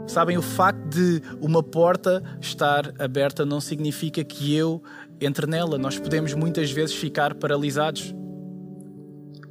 Sabem, 0.05 0.37
o 0.37 0.43
facto 0.43 0.89
de 0.89 1.23
uma 1.41 1.63
porta 1.63 2.21
estar 2.39 2.93
aberta 2.99 3.43
não 3.43 3.59
significa 3.59 4.23
que 4.23 4.53
eu 4.53 4.79
entre 5.19 5.47
nela. 5.47 5.79
Nós 5.79 5.97
podemos 5.97 6.35
muitas 6.35 6.69
vezes 6.69 6.95
ficar 6.95 7.33
paralisados. 7.33 8.13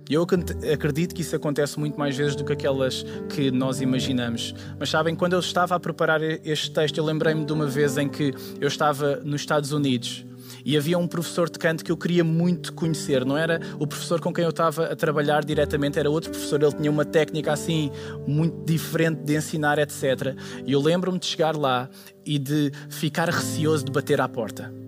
E 0.08 0.14
eu 0.14 0.26
acredito 0.72 1.14
que 1.14 1.22
isso 1.22 1.36
acontece 1.36 1.78
muito 1.78 1.98
mais 1.98 2.16
vezes 2.16 2.34
do 2.34 2.44
que 2.44 2.52
aquelas 2.52 3.04
que 3.28 3.50
nós 3.50 3.80
imaginamos. 3.80 4.54
Mas 4.78 4.88
sabem, 4.88 5.14
quando 5.14 5.34
eu 5.34 5.40
estava 5.40 5.74
a 5.74 5.80
preparar 5.80 6.22
este 6.22 6.70
texto, 6.70 6.98
eu 6.98 7.04
lembrei-me 7.04 7.44
de 7.44 7.52
uma 7.52 7.66
vez 7.66 7.98
em 7.98 8.08
que 8.08 8.32
eu 8.60 8.68
estava 8.68 9.16
nos 9.16 9.40
Estados 9.40 9.72
Unidos 9.72 10.24
e 10.64 10.76
havia 10.76 10.98
um 10.98 11.06
professor 11.06 11.48
de 11.48 11.58
canto 11.58 11.84
que 11.84 11.90
eu 11.90 11.96
queria 11.96 12.24
muito 12.24 12.72
conhecer. 12.72 13.24
Não 13.24 13.36
era 13.36 13.60
o 13.78 13.86
professor 13.86 14.20
com 14.20 14.32
quem 14.32 14.44
eu 14.44 14.50
estava 14.50 14.86
a 14.86 14.96
trabalhar 14.96 15.44
diretamente, 15.44 15.98
era 15.98 16.10
outro 16.10 16.30
professor. 16.30 16.62
Ele 16.62 16.72
tinha 16.72 16.90
uma 16.90 17.04
técnica 17.04 17.52
assim 17.52 17.90
muito 18.26 18.64
diferente 18.64 19.22
de 19.22 19.36
ensinar, 19.36 19.78
etc. 19.78 20.36
E 20.66 20.72
eu 20.72 20.80
lembro-me 20.80 21.18
de 21.18 21.26
chegar 21.26 21.56
lá 21.56 21.88
e 22.24 22.38
de 22.38 22.70
ficar 22.90 23.28
receoso 23.28 23.84
de 23.84 23.92
bater 23.92 24.20
à 24.20 24.28
porta 24.28 24.87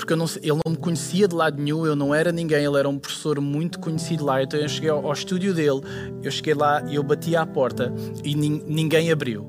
porque 0.00 0.16
não, 0.16 0.24
ele 0.42 0.58
não 0.64 0.72
me 0.72 0.78
conhecia 0.78 1.28
de 1.28 1.34
lado 1.34 1.60
nenhum, 1.60 1.84
eu 1.84 1.94
não 1.94 2.14
era 2.14 2.32
ninguém, 2.32 2.64
ele 2.64 2.78
era 2.78 2.88
um 2.88 2.98
professor 2.98 3.38
muito 3.40 3.78
conhecido 3.78 4.24
lá. 4.24 4.42
Então 4.42 4.58
eu 4.58 4.68
cheguei 4.68 4.88
ao, 4.88 5.06
ao 5.06 5.12
estúdio 5.12 5.52
dele, 5.52 5.80
eu 6.22 6.30
cheguei 6.30 6.54
lá 6.54 6.82
e 6.88 6.94
eu 6.94 7.02
bati 7.02 7.36
à 7.36 7.44
porta 7.44 7.92
e 8.24 8.34
nin, 8.34 8.62
ninguém 8.66 9.12
abriu. 9.12 9.46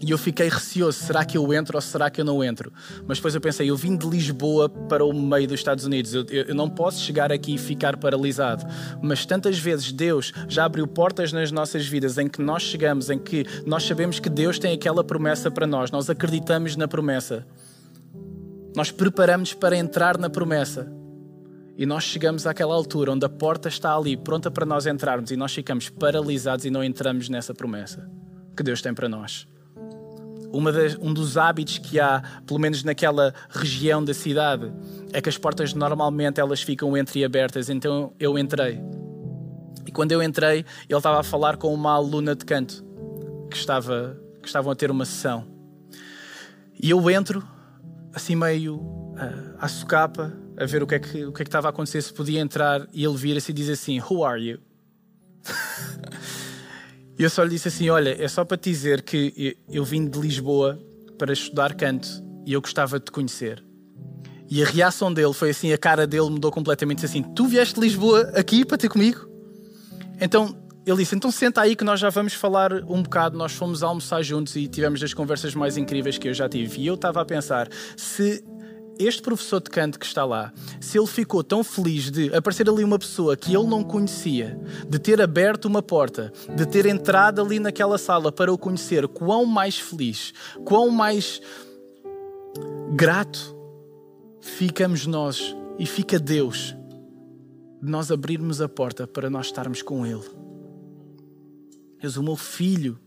E 0.00 0.10
eu 0.10 0.18
fiquei 0.18 0.48
receoso, 0.48 0.98
será 0.98 1.24
que 1.24 1.36
eu 1.36 1.52
entro 1.52 1.76
ou 1.76 1.80
será 1.80 2.10
que 2.10 2.20
eu 2.20 2.24
não 2.24 2.42
entro? 2.42 2.72
Mas 3.06 3.18
depois 3.18 3.34
eu 3.34 3.40
pensei, 3.40 3.70
eu 3.70 3.76
vim 3.76 3.96
de 3.96 4.04
Lisboa 4.08 4.68
para 4.68 5.04
o 5.04 5.12
meio 5.12 5.46
dos 5.46 5.60
Estados 5.60 5.84
Unidos, 5.84 6.12
eu, 6.12 6.24
eu, 6.28 6.54
não 6.54 6.68
posso 6.68 7.00
chegar 7.00 7.30
aqui 7.30 7.54
e 7.54 7.58
ficar 7.58 7.96
paralisado. 7.96 8.64
Mas 9.00 9.24
tantas 9.24 9.58
vezes 9.58 9.92
Deus 9.92 10.32
já 10.48 10.64
abriu 10.64 10.88
portas 10.88 11.32
nas 11.32 11.52
nossas 11.52 11.86
vidas 11.86 12.18
em 12.18 12.28
que 12.28 12.42
nós 12.42 12.62
chegamos, 12.62 13.10
em 13.10 13.18
que 13.18 13.46
nós 13.64 13.84
sabemos 13.84 14.18
que 14.18 14.28
Deus 14.28 14.58
tem 14.58 14.72
aquela 14.72 15.04
promessa 15.04 15.50
para 15.50 15.66
nós, 15.68 15.90
nós 15.90 16.10
acreditamos 16.10 16.74
na 16.74 16.88
promessa. 16.88 17.46
Nós 18.74 18.90
preparamos 18.90 19.52
para 19.52 19.76
entrar 19.76 20.16
na 20.16 20.30
promessa. 20.30 20.90
E 21.76 21.86
nós 21.86 22.04
chegamos 22.04 22.46
àquela 22.46 22.74
altura 22.74 23.12
onde 23.12 23.24
a 23.24 23.28
porta 23.28 23.68
está 23.68 23.96
ali, 23.96 24.16
pronta 24.16 24.50
para 24.50 24.66
nós 24.66 24.86
entrarmos, 24.86 25.30
e 25.30 25.36
nós 25.36 25.52
ficamos 25.52 25.88
paralisados 25.88 26.64
e 26.64 26.70
não 26.70 26.84
entramos 26.84 27.28
nessa 27.28 27.54
promessa 27.54 28.10
que 28.56 28.62
Deus 28.62 28.82
tem 28.82 28.92
para 28.92 29.08
nós. 29.08 29.46
Das, 30.74 30.98
um 31.00 31.14
dos 31.14 31.38
hábitos 31.38 31.78
que 31.78 31.98
há, 31.98 32.22
pelo 32.46 32.60
menos 32.60 32.84
naquela 32.84 33.32
região 33.48 34.04
da 34.04 34.12
cidade, 34.12 34.70
é 35.12 35.20
que 35.20 35.28
as 35.28 35.38
portas 35.38 35.72
normalmente 35.72 36.40
elas 36.40 36.60
ficam 36.60 36.94
entreabertas. 36.94 37.70
Então 37.70 38.12
eu 38.20 38.38
entrei. 38.38 38.78
E 39.86 39.90
quando 39.90 40.12
eu 40.12 40.22
entrei, 40.22 40.58
ele 40.88 40.98
estava 40.98 41.20
a 41.20 41.22
falar 41.22 41.56
com 41.56 41.72
uma 41.72 41.92
aluna 41.92 42.36
de 42.36 42.44
canto 42.44 42.84
que, 43.50 43.56
estava, 43.56 44.18
que 44.42 44.46
estavam 44.46 44.70
a 44.70 44.74
ter 44.74 44.90
uma 44.90 45.06
sessão. 45.06 45.46
E 46.78 46.90
eu 46.90 47.10
entro 47.10 47.42
assim 48.14 48.36
meio 48.36 48.76
uh, 48.76 49.56
à 49.58 49.68
socapa, 49.68 50.32
a 50.56 50.66
ver 50.66 50.82
o 50.82 50.86
que, 50.86 50.94
é 50.94 50.98
que, 50.98 51.24
o 51.24 51.32
que 51.32 51.42
é 51.42 51.44
que 51.44 51.48
estava 51.48 51.68
a 51.68 51.70
acontecer, 51.70 52.02
se 52.02 52.12
podia 52.12 52.40
entrar, 52.40 52.86
e 52.92 53.04
ele 53.04 53.16
vira-se 53.16 53.50
e 53.50 53.54
diz 53.54 53.68
assim: 53.68 54.00
Who 54.00 54.24
are 54.24 54.40
you? 54.40 54.58
e 57.18 57.22
eu 57.22 57.30
só 57.30 57.42
lhe 57.42 57.50
disse 57.50 57.68
assim: 57.68 57.88
Olha, 57.90 58.22
é 58.22 58.28
só 58.28 58.44
para 58.44 58.56
te 58.56 58.70
dizer 58.70 59.02
que 59.02 59.56
eu 59.68 59.84
vim 59.84 60.06
de 60.06 60.18
Lisboa 60.18 60.78
para 61.18 61.32
estudar 61.32 61.74
canto 61.74 62.08
e 62.44 62.52
eu 62.52 62.60
gostava 62.60 62.98
de 62.98 63.06
te 63.06 63.12
conhecer. 63.12 63.64
E 64.50 64.62
a 64.62 64.66
reação 64.66 65.12
dele 65.12 65.32
foi 65.32 65.50
assim: 65.50 65.72
a 65.72 65.78
cara 65.78 66.06
dele 66.06 66.28
mudou 66.28 66.50
completamente. 66.50 66.98
Disse 67.00 67.18
assim: 67.18 67.22
Tu 67.34 67.46
vieste 67.46 67.74
de 67.74 67.80
Lisboa 67.80 68.30
aqui 68.34 68.64
para 68.64 68.76
ter 68.76 68.88
comigo? 68.88 69.26
Então 70.20 70.61
ele 70.84 70.96
disse: 70.98 71.14
Então 71.14 71.30
senta 71.30 71.60
aí 71.60 71.76
que 71.76 71.84
nós 71.84 72.00
já 72.00 72.10
vamos 72.10 72.34
falar 72.34 72.72
um 72.72 73.02
bocado. 73.02 73.36
Nós 73.38 73.52
fomos 73.52 73.82
almoçar 73.82 74.22
juntos 74.22 74.56
e 74.56 74.66
tivemos 74.66 75.02
as 75.02 75.14
conversas 75.14 75.54
mais 75.54 75.76
incríveis 75.76 76.18
que 76.18 76.28
eu 76.28 76.34
já 76.34 76.48
tive. 76.48 76.80
E 76.80 76.86
eu 76.86 76.94
estava 76.94 77.20
a 77.20 77.24
pensar: 77.24 77.68
se 77.96 78.44
este 78.98 79.22
professor 79.22 79.60
de 79.60 79.70
canto 79.70 79.98
que 79.98 80.06
está 80.06 80.24
lá, 80.24 80.52
se 80.80 80.98
ele 80.98 81.06
ficou 81.06 81.42
tão 81.42 81.62
feliz 81.62 82.10
de 82.10 82.34
aparecer 82.34 82.68
ali 82.68 82.84
uma 82.84 82.98
pessoa 82.98 83.36
que 83.36 83.54
ele 83.54 83.66
não 83.66 83.82
conhecia, 83.82 84.58
de 84.88 84.98
ter 84.98 85.20
aberto 85.20 85.66
uma 85.66 85.82
porta, 85.82 86.32
de 86.54 86.66
ter 86.66 86.86
entrado 86.86 87.40
ali 87.40 87.58
naquela 87.58 87.96
sala 87.96 88.30
para 88.32 88.52
o 88.52 88.58
conhecer, 88.58 89.06
quão 89.08 89.46
mais 89.46 89.78
feliz, 89.78 90.32
quão 90.64 90.90
mais 90.90 91.40
grato 92.94 93.56
ficamos 94.40 95.06
nós 95.06 95.54
e 95.78 95.86
fica 95.86 96.18
Deus 96.18 96.76
de 97.82 97.90
nós 97.90 98.12
abrirmos 98.12 98.60
a 98.60 98.68
porta 98.68 99.06
para 99.06 99.28
nós 99.28 99.46
estarmos 99.46 99.82
com 99.82 100.06
Ele. 100.06 100.51
Deus, 102.02 102.16
o 102.16 102.22
meu 102.22 102.34
filho 102.34 102.98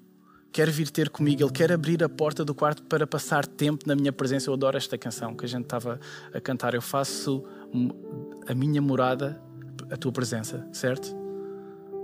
quer 0.53 0.71
vir 0.71 0.89
ter 0.89 1.09
comigo, 1.09 1.43
ele 1.43 1.51
quer 1.51 1.69
abrir 1.69 2.01
a 2.01 2.07
porta 2.07 2.45
do 2.45 2.55
quarto 2.55 2.81
para 2.83 3.05
passar 3.05 3.45
tempo 3.45 3.85
na 3.85 3.93
minha 3.93 4.13
presença. 4.13 4.49
Eu 4.49 4.53
adoro 4.53 4.77
esta 4.77 4.97
canção 4.97 5.35
que 5.35 5.43
a 5.43 5.47
gente 5.49 5.63
estava 5.63 5.99
a 6.33 6.39
cantar. 6.39 6.73
Eu 6.73 6.81
faço 6.81 7.43
a 8.47 8.55
minha 8.55 8.81
morada, 8.81 9.37
a 9.91 9.97
tua 9.97 10.13
presença, 10.13 10.65
certo? 10.71 11.13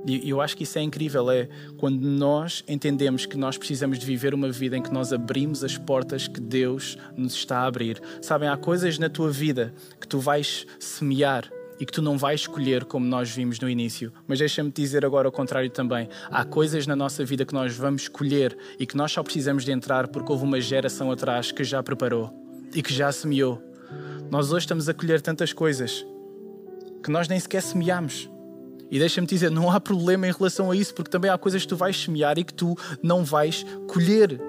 E 0.06 0.30
eu 0.30 0.42
acho 0.42 0.58
que 0.58 0.64
isso 0.64 0.78
é 0.80 0.82
incrível, 0.82 1.32
é 1.32 1.48
quando 1.78 2.02
nós 2.02 2.62
entendemos 2.68 3.26
que 3.26 3.38
nós 3.38 3.58
precisamos 3.58 3.98
de 3.98 4.06
viver 4.06 4.34
uma 4.34 4.52
vida 4.52 4.76
em 4.76 4.84
que 4.84 4.92
nós 4.92 5.14
abrimos 5.14 5.64
as 5.64 5.78
portas 5.78 6.28
que 6.28 6.42
Deus 6.42 6.98
nos 7.16 7.36
está 7.36 7.60
a 7.60 7.68
abrir. 7.68 8.02
Sabem, 8.22 8.50
há 8.50 8.58
coisas 8.58 9.00
na 9.00 9.10
tua 9.10 9.32
vida 9.32 9.74
que 9.98 10.08
tu 10.08 10.20
vais 10.20 10.66
semear 10.78 11.50
e 11.82 11.86
que 11.86 11.92
tu 11.92 12.00
não 12.00 12.16
vais 12.16 12.42
escolher 12.42 12.86
como 12.86 13.08
nós 13.08 13.32
vimos 13.32 13.60
no 13.60 13.68
início. 13.68 14.14
Mas 14.28 14.38
deixa-me 14.38 14.70
dizer 14.70 15.04
agora 15.04 15.28
o 15.28 15.32
contrário 15.32 15.68
também. 15.68 16.08
Há 16.30 16.46
coisas 16.46 16.86
na 16.86 16.96
nossa 16.96 17.26
vida 17.26 17.44
que 17.44 17.56
nós 17.56 17.76
vamos 17.76 18.04
escolher 18.04 18.56
e 18.78 18.86
que 18.86 18.96
nós 18.96 19.12
só 19.12 19.24
precisamos 19.24 19.66
de 19.66 19.72
entrar 19.72 20.08
porque 20.08 20.32
houve 20.32 20.44
uma 20.44 20.62
geração 20.62 21.12
atrás 21.12 21.52
que 21.52 21.64
já 21.64 21.82
preparou 21.82 22.32
e 22.72 22.84
que 22.84 22.94
já 22.94 23.12
semeou. 23.12 23.60
Nós 24.30 24.52
hoje 24.52 24.66
estamos 24.66 24.88
a 24.88 24.94
colher 24.94 25.22
tantas 25.22 25.54
coisas 25.54 26.06
que 27.04 27.10
nós 27.10 27.28
nem 27.28 27.40
sequer 27.40 27.64
semeamos. 27.64 28.30
E 28.92 29.00
deixa-me 29.00 29.26
dizer, 29.26 29.50
não 29.50 29.72
há 29.72 29.80
problema 29.80 30.28
em 30.28 30.32
relação 30.32 30.70
a 30.70 30.76
isso, 30.76 30.94
porque 30.94 31.10
também 31.10 31.32
há 31.32 31.38
coisas 31.38 31.64
que 31.64 31.68
tu 31.68 31.76
vais 31.76 32.00
semear 32.00 32.38
e 32.38 32.44
que 32.44 32.54
tu 32.54 32.78
não 33.02 33.24
vais 33.24 33.66
colher. 33.88 34.40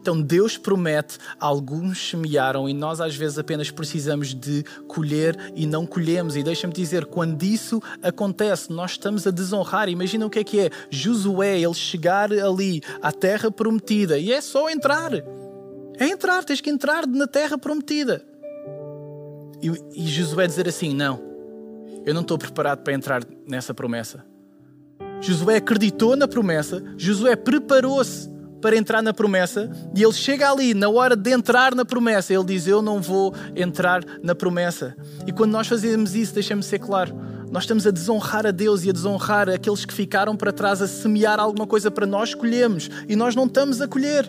Então 0.00 0.20
Deus 0.20 0.56
promete, 0.56 1.18
alguns 1.38 2.10
semearam 2.10 2.68
e 2.68 2.74
nós 2.74 3.00
às 3.00 3.14
vezes 3.14 3.38
apenas 3.38 3.70
precisamos 3.70 4.34
de 4.34 4.64
colher 4.86 5.36
e 5.54 5.66
não 5.66 5.86
colhemos. 5.86 6.36
E 6.36 6.42
deixa-me 6.42 6.72
dizer, 6.72 7.06
quando 7.06 7.42
isso 7.42 7.80
acontece, 8.02 8.72
nós 8.72 8.92
estamos 8.92 9.26
a 9.26 9.30
desonrar. 9.30 9.88
Imagina 9.88 10.26
o 10.26 10.30
que 10.30 10.38
é 10.38 10.44
que 10.44 10.60
é 10.60 10.70
Josué, 10.90 11.60
ele 11.60 11.74
chegar 11.74 12.32
ali 12.32 12.82
à 13.00 13.12
terra 13.12 13.50
prometida 13.50 14.18
e 14.18 14.32
é 14.32 14.40
só 14.40 14.68
entrar. 14.70 15.12
É 15.98 16.06
entrar, 16.06 16.44
tens 16.44 16.60
que 16.60 16.70
entrar 16.70 17.06
na 17.06 17.26
terra 17.26 17.56
prometida. 17.56 18.24
E, 19.62 19.72
e 19.94 20.06
Josué 20.06 20.46
dizer 20.46 20.68
assim: 20.68 20.94
Não, 20.94 21.20
eu 22.04 22.12
não 22.12 22.20
estou 22.20 22.36
preparado 22.36 22.82
para 22.82 22.92
entrar 22.92 23.22
nessa 23.46 23.72
promessa. 23.72 24.24
Josué 25.20 25.56
acreditou 25.56 26.14
na 26.14 26.28
promessa, 26.28 26.82
Josué 26.96 27.34
preparou-se 27.34 28.28
para 28.66 28.76
entrar 28.76 29.00
na 29.00 29.14
promessa 29.14 29.70
e 29.94 30.02
ele 30.02 30.12
chega 30.12 30.50
ali, 30.50 30.74
na 30.74 30.88
hora 30.88 31.14
de 31.14 31.30
entrar 31.30 31.72
na 31.72 31.84
promessa, 31.84 32.34
ele 32.34 32.42
diz: 32.42 32.66
Eu 32.66 32.82
não 32.82 33.00
vou 33.00 33.32
entrar 33.54 34.02
na 34.20 34.34
promessa. 34.34 34.96
E 35.24 35.30
quando 35.30 35.52
nós 35.52 35.68
fazemos 35.68 36.16
isso, 36.16 36.34
deixa-me 36.34 36.64
ser 36.64 36.80
claro, 36.80 37.14
nós 37.48 37.62
estamos 37.62 37.86
a 37.86 37.92
desonrar 37.92 38.44
a 38.44 38.50
Deus 38.50 38.84
e 38.84 38.90
a 38.90 38.92
desonrar 38.92 39.48
aqueles 39.48 39.84
que 39.84 39.94
ficaram 39.94 40.36
para 40.36 40.52
trás 40.52 40.82
a 40.82 40.88
semear 40.88 41.38
alguma 41.38 41.64
coisa 41.64 41.92
para 41.92 42.06
nós 42.06 42.34
colhemos 42.34 42.90
e 43.08 43.14
nós 43.14 43.36
não 43.36 43.46
estamos 43.46 43.80
a 43.80 43.86
colher. 43.86 44.28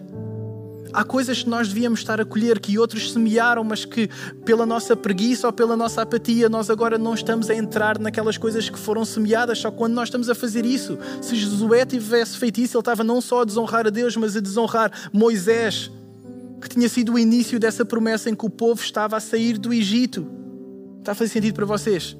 Há 0.93 1.03
coisas 1.03 1.43
que 1.43 1.49
nós 1.49 1.67
devíamos 1.67 1.99
estar 1.99 2.19
a 2.19 2.25
colher 2.25 2.59
que 2.59 2.77
outros 2.77 3.11
semearam, 3.11 3.63
mas 3.63 3.85
que 3.85 4.09
pela 4.45 4.65
nossa 4.65 4.95
preguiça 4.95 5.47
ou 5.47 5.53
pela 5.53 5.75
nossa 5.75 6.01
apatia 6.01 6.49
nós 6.49 6.69
agora 6.69 6.97
não 6.97 7.13
estamos 7.13 7.49
a 7.49 7.55
entrar 7.55 7.99
naquelas 7.99 8.37
coisas 8.37 8.69
que 8.69 8.79
foram 8.79 9.03
semeadas 9.05 9.59
só 9.59 9.69
quando 9.71 9.93
nós 9.93 10.07
estamos 10.07 10.29
a 10.29 10.35
fazer 10.35 10.65
isso. 10.65 10.97
Se 11.21 11.35
Josué 11.35 11.85
tivesse 11.85 12.37
feito 12.37 12.59
isso, 12.59 12.77
ele 12.77 12.81
estava 12.81 13.03
não 13.03 13.21
só 13.21 13.41
a 13.41 13.45
desonrar 13.45 13.85
a 13.87 13.89
Deus, 13.89 14.15
mas 14.15 14.35
a 14.35 14.39
desonrar 14.39 14.91
Moisés, 15.11 15.91
que 16.61 16.69
tinha 16.69 16.89
sido 16.89 17.13
o 17.13 17.19
início 17.19 17.59
dessa 17.59 17.85
promessa 17.85 18.29
em 18.29 18.35
que 18.35 18.45
o 18.45 18.49
povo 18.49 18.81
estava 18.81 19.17
a 19.17 19.19
sair 19.19 19.57
do 19.57 19.73
Egito. 19.73 20.27
Está 20.99 21.11
a 21.11 21.15
fazer 21.15 21.31
sentido 21.31 21.53
para 21.53 21.65
vocês? 21.65 22.17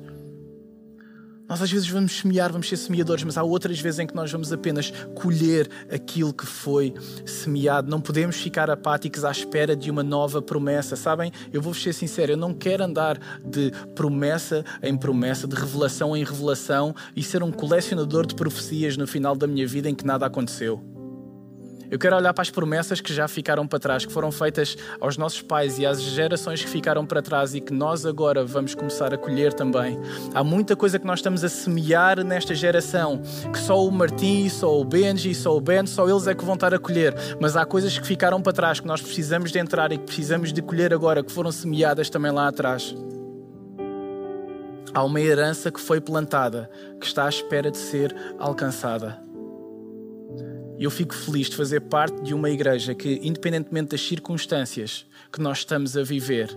Nós 1.48 1.62
às 1.62 1.72
vezes 1.72 1.88
vamos 1.88 2.20
semear, 2.20 2.52
vamos 2.52 2.68
ser 2.68 2.76
semeadores, 2.76 3.24
mas 3.24 3.38
há 3.38 3.44
outras 3.44 3.80
vezes 3.80 4.00
em 4.00 4.08
que 4.08 4.16
nós 4.16 4.30
vamos 4.30 4.52
apenas 4.52 4.92
colher 5.16 5.70
aquilo 5.90 6.34
que 6.34 6.46
foi 6.46 6.94
semeado. 7.26 7.90
Não 7.90 8.02
podemos 8.02 8.36
ficar 8.36 8.70
apáticos 8.70 9.24
à 9.24 9.32
espera 9.32 9.76
de 9.76 9.90
uma 9.90 10.04
nova 10.04 10.42
promessa. 10.42 10.96
Sabem, 10.98 11.32
eu 11.54 11.62
vou 11.62 11.74
ser 11.74 11.94
sincero, 11.94 12.34
eu 12.34 12.38
não 12.38 12.54
quero 12.54 12.84
andar 12.84 13.18
de 13.46 13.72
promessa 13.96 14.66
em 14.84 14.98
promessa, 14.98 15.48
de 15.48 15.56
revelação 15.56 16.18
em 16.18 16.24
revelação 16.24 16.94
e 17.16 17.24
ser 17.24 17.42
um 17.42 17.52
colecionador 17.52 18.26
de 18.26 18.36
profecias 18.36 18.98
no 18.98 19.08
final 19.08 19.36
da 19.36 19.48
minha 19.48 19.66
vida 19.66 19.90
em 19.90 19.96
que 19.96 20.06
nada 20.06 20.26
aconteceu. 20.26 20.97
Eu 21.89 21.97
quero 21.97 22.17
olhar 22.17 22.34
para 22.34 22.41
as 22.41 22.50
promessas 22.50 23.00
que 23.00 23.13
já 23.13 23.28
ficaram 23.28 23.65
para 23.65 23.80
trás, 23.80 24.06
que 24.06 24.12
foram 24.12 24.32
feitas 24.32 24.78
aos 25.00 25.17
nossos 25.17 25.41
pais 25.41 25.80
e 25.80 25.86
às 25.86 26.02
gerações 26.02 26.62
que 26.62 26.69
ficaram 26.69 27.06
para 27.06 27.21
trás 27.21 27.56
e 27.56 27.62
que 27.62 27.73
nós 27.73 28.06
agora 28.06 28.43
vamos 28.43 28.76
começar 28.76 29.13
a 29.13 29.17
colher 29.17 29.54
também. 29.54 29.97
Há 30.34 30.43
muita 30.43 30.76
coisa 30.76 31.00
que 31.00 31.06
nós 31.06 31.19
estamos 31.19 31.43
a 31.45 31.50
semear 31.50 32.23
nesta 32.26 32.54
geração, 32.54 33.21
que 33.54 33.60
só 33.60 33.86
o 33.86 33.89
Martim, 33.89 34.50
só 34.50 34.80
o 34.80 34.84
Benji, 34.84 35.34
só 35.34 35.56
o 35.56 35.62
Ben, 35.62 35.86
só 35.86 36.10
eles 36.10 36.28
é 36.28 36.36
que 36.36 36.43
vão 36.43 36.56
estar 36.56 36.73
a 36.73 36.80
colher. 36.80 37.15
Mas 37.39 37.56
há 37.56 37.65
coisas 37.65 37.97
que 37.97 38.06
ficaram 38.06 38.41
para 38.41 38.52
trás, 38.52 38.80
que 38.80 38.88
nós 38.88 39.02
precisamos 39.02 39.52
de 39.52 39.60
entrar 39.60 39.91
e 39.91 39.97
que 39.97 40.06
precisamos 40.06 40.52
de 40.52 40.62
colher 40.62 40.93
agora, 40.93 41.23
que 41.23 41.32
foram 41.32 41.52
semeadas 41.52 42.10
também 42.10 42.32
lá 42.32 42.50
atrás. 42.50 42.93
Há 44.93 45.04
uma 45.04 45.21
herança 45.21 45.71
que 45.71 45.80
foi 45.80 46.02
plantada, 46.02 46.69
que 47.00 47.06
está 47.06 47.26
à 47.26 47.30
espera 47.30 47.69
de 47.69 47.78
ser 47.78 48.15
alcançada. 48.39 49.27
E 50.78 50.84
eu 50.84 50.92
fico 50.92 51.16
feliz 51.16 51.50
de 51.50 51.56
fazer 51.56 51.82
parte 51.82 52.22
de 52.22 52.34
uma 52.34 52.50
igreja 52.50 52.94
que, 52.94 53.20
independentemente 53.24 53.90
das 53.90 54.02
circunstâncias 54.02 55.06
que 55.32 55.42
nós 55.42 55.60
estamos 55.60 55.98
a 55.98 56.04
viver, 56.04 56.56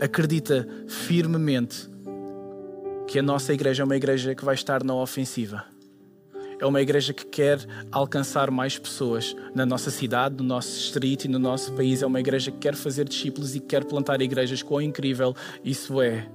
acredita 0.00 0.66
firmemente 0.86 1.90
que 3.08 3.18
a 3.18 3.22
nossa 3.22 3.52
igreja 3.52 3.82
é 3.82 3.84
uma 3.84 3.96
igreja 3.96 4.34
que 4.34 4.44
vai 4.44 4.54
estar 4.54 4.84
na 4.84 4.94
ofensiva. 4.94 5.64
É 6.58 6.64
uma 6.64 6.80
igreja 6.80 7.12
que 7.12 7.26
quer 7.26 7.58
alcançar 7.92 8.50
mais 8.50 8.78
pessoas 8.78 9.36
na 9.54 9.66
nossa 9.66 9.90
cidade, 9.90 10.36
no 10.36 10.44
nosso 10.44 10.70
distrito 10.70 11.24
e 11.24 11.28
no 11.28 11.38
nosso 11.38 11.72
país. 11.72 12.02
É 12.02 12.06
uma 12.06 12.20
igreja 12.20 12.50
que 12.50 12.58
quer 12.58 12.74
fazer 12.74 13.08
discípulos 13.08 13.54
e 13.54 13.60
quer 13.60 13.84
plantar 13.84 14.22
igrejas. 14.22 14.62
Quão 14.62 14.80
incrível 14.80 15.34
isso 15.62 16.00
é! 16.00 16.26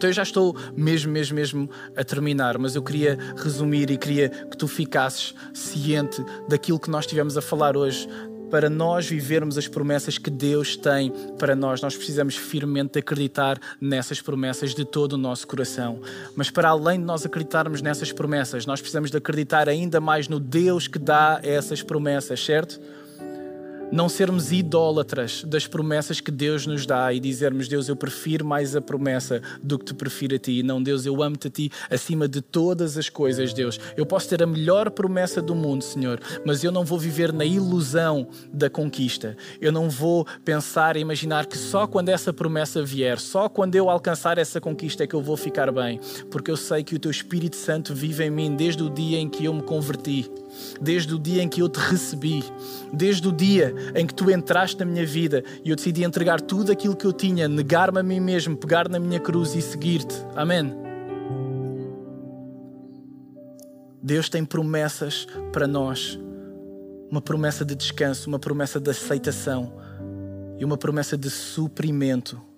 Então 0.00 0.08
eu 0.08 0.14
já 0.14 0.22
estou 0.22 0.56
mesmo, 0.74 1.12
mesmo, 1.12 1.36
mesmo 1.36 1.70
a 1.94 2.02
terminar, 2.02 2.56
mas 2.56 2.74
eu 2.74 2.82
queria 2.82 3.18
resumir 3.36 3.90
e 3.90 3.98
queria 3.98 4.30
que 4.30 4.56
tu 4.56 4.66
ficasses 4.66 5.34
ciente 5.52 6.24
daquilo 6.48 6.80
que 6.80 6.88
nós 6.88 7.06
tivemos 7.06 7.36
a 7.36 7.42
falar 7.42 7.76
hoje. 7.76 8.08
Para 8.50 8.70
nós 8.70 9.06
vivermos 9.06 9.58
as 9.58 9.68
promessas 9.68 10.16
que 10.16 10.30
Deus 10.30 10.74
tem 10.74 11.12
para 11.38 11.54
nós, 11.54 11.82
nós 11.82 11.94
precisamos 11.94 12.34
firmemente 12.34 12.98
acreditar 12.98 13.60
nessas 13.78 14.22
promessas 14.22 14.74
de 14.74 14.86
todo 14.86 15.12
o 15.12 15.18
nosso 15.18 15.46
coração. 15.46 16.00
Mas 16.34 16.48
para 16.48 16.70
além 16.70 16.98
de 16.98 17.04
nós 17.04 17.26
acreditarmos 17.26 17.82
nessas 17.82 18.10
promessas, 18.10 18.64
nós 18.64 18.80
precisamos 18.80 19.10
de 19.10 19.18
acreditar 19.18 19.68
ainda 19.68 20.00
mais 20.00 20.28
no 20.28 20.40
Deus 20.40 20.88
que 20.88 20.98
dá 20.98 21.40
essas 21.42 21.82
promessas, 21.82 22.42
certo? 22.42 22.80
Não 23.92 24.08
sermos 24.08 24.52
idólatras 24.52 25.42
das 25.44 25.66
promessas 25.66 26.20
que 26.20 26.30
Deus 26.30 26.66
nos 26.66 26.86
dá 26.86 27.12
e 27.12 27.18
dizermos, 27.18 27.68
Deus, 27.68 27.88
eu 27.88 27.96
prefiro 27.96 28.44
mais 28.44 28.76
a 28.76 28.80
promessa 28.80 29.42
do 29.62 29.78
que 29.78 29.86
te 29.86 29.94
prefiro 29.94 30.36
a 30.36 30.38
ti. 30.38 30.62
Não, 30.62 30.82
Deus, 30.82 31.06
eu 31.06 31.22
amo-te 31.22 31.48
a 31.48 31.50
ti 31.50 31.70
acima 31.90 32.28
de 32.28 32.40
todas 32.40 32.96
as 32.96 33.08
coisas, 33.08 33.52
Deus. 33.52 33.80
Eu 33.96 34.06
posso 34.06 34.28
ter 34.28 34.42
a 34.42 34.46
melhor 34.46 34.90
promessa 34.90 35.42
do 35.42 35.54
mundo, 35.54 35.82
Senhor, 35.82 36.20
mas 36.44 36.62
eu 36.62 36.70
não 36.70 36.84
vou 36.84 36.98
viver 36.98 37.32
na 37.32 37.44
ilusão 37.44 38.28
da 38.52 38.70
conquista. 38.70 39.36
Eu 39.60 39.72
não 39.72 39.90
vou 39.90 40.26
pensar 40.44 40.96
e 40.96 41.00
imaginar 41.00 41.46
que 41.46 41.58
só 41.58 41.86
quando 41.86 42.10
essa 42.10 42.32
promessa 42.32 42.82
vier, 42.82 43.18
só 43.18 43.48
quando 43.48 43.74
eu 43.74 43.90
alcançar 43.90 44.38
essa 44.38 44.60
conquista 44.60 45.04
é 45.04 45.06
que 45.06 45.14
eu 45.14 45.22
vou 45.22 45.36
ficar 45.36 45.72
bem, 45.72 46.00
porque 46.30 46.50
eu 46.50 46.56
sei 46.56 46.84
que 46.84 46.94
o 46.94 46.98
teu 46.98 47.10
Espírito 47.10 47.56
Santo 47.56 47.94
vive 47.94 48.24
em 48.24 48.30
mim 48.30 48.54
desde 48.54 48.82
o 48.82 48.90
dia 48.90 49.18
em 49.18 49.28
que 49.28 49.44
eu 49.44 49.54
me 49.54 49.62
converti 49.62 50.30
desde 50.80 51.14
o 51.14 51.18
dia 51.18 51.42
em 51.42 51.48
que 51.48 51.62
eu 51.62 51.68
te 51.68 51.78
recebi, 51.78 52.44
desde 52.92 53.28
o 53.28 53.32
dia 53.32 53.74
em 53.94 54.06
que 54.06 54.14
tu 54.14 54.30
entraste 54.30 54.78
na 54.78 54.84
minha 54.84 55.06
vida 55.06 55.42
e 55.64 55.70
eu 55.70 55.76
decidi 55.76 56.04
entregar 56.04 56.40
tudo 56.40 56.72
aquilo 56.72 56.96
que 56.96 57.06
eu 57.06 57.12
tinha, 57.12 57.48
negar-me 57.48 58.00
a 58.00 58.02
mim 58.02 58.20
mesmo, 58.20 58.56
pegar 58.56 58.88
na 58.88 58.98
minha 58.98 59.20
cruz 59.20 59.54
e 59.54 59.62
seguir-te. 59.62 60.14
Amém. 60.34 60.74
Deus 64.02 64.28
tem 64.28 64.44
promessas 64.44 65.26
para 65.52 65.66
nós. 65.66 66.18
Uma 67.10 67.20
promessa 67.20 67.64
de 67.64 67.74
descanso, 67.74 68.28
uma 68.28 68.38
promessa 68.38 68.80
de 68.80 68.90
aceitação 68.90 69.72
e 70.58 70.64
uma 70.64 70.76
promessa 70.76 71.16
de 71.16 71.28
suprimento. 71.28 72.49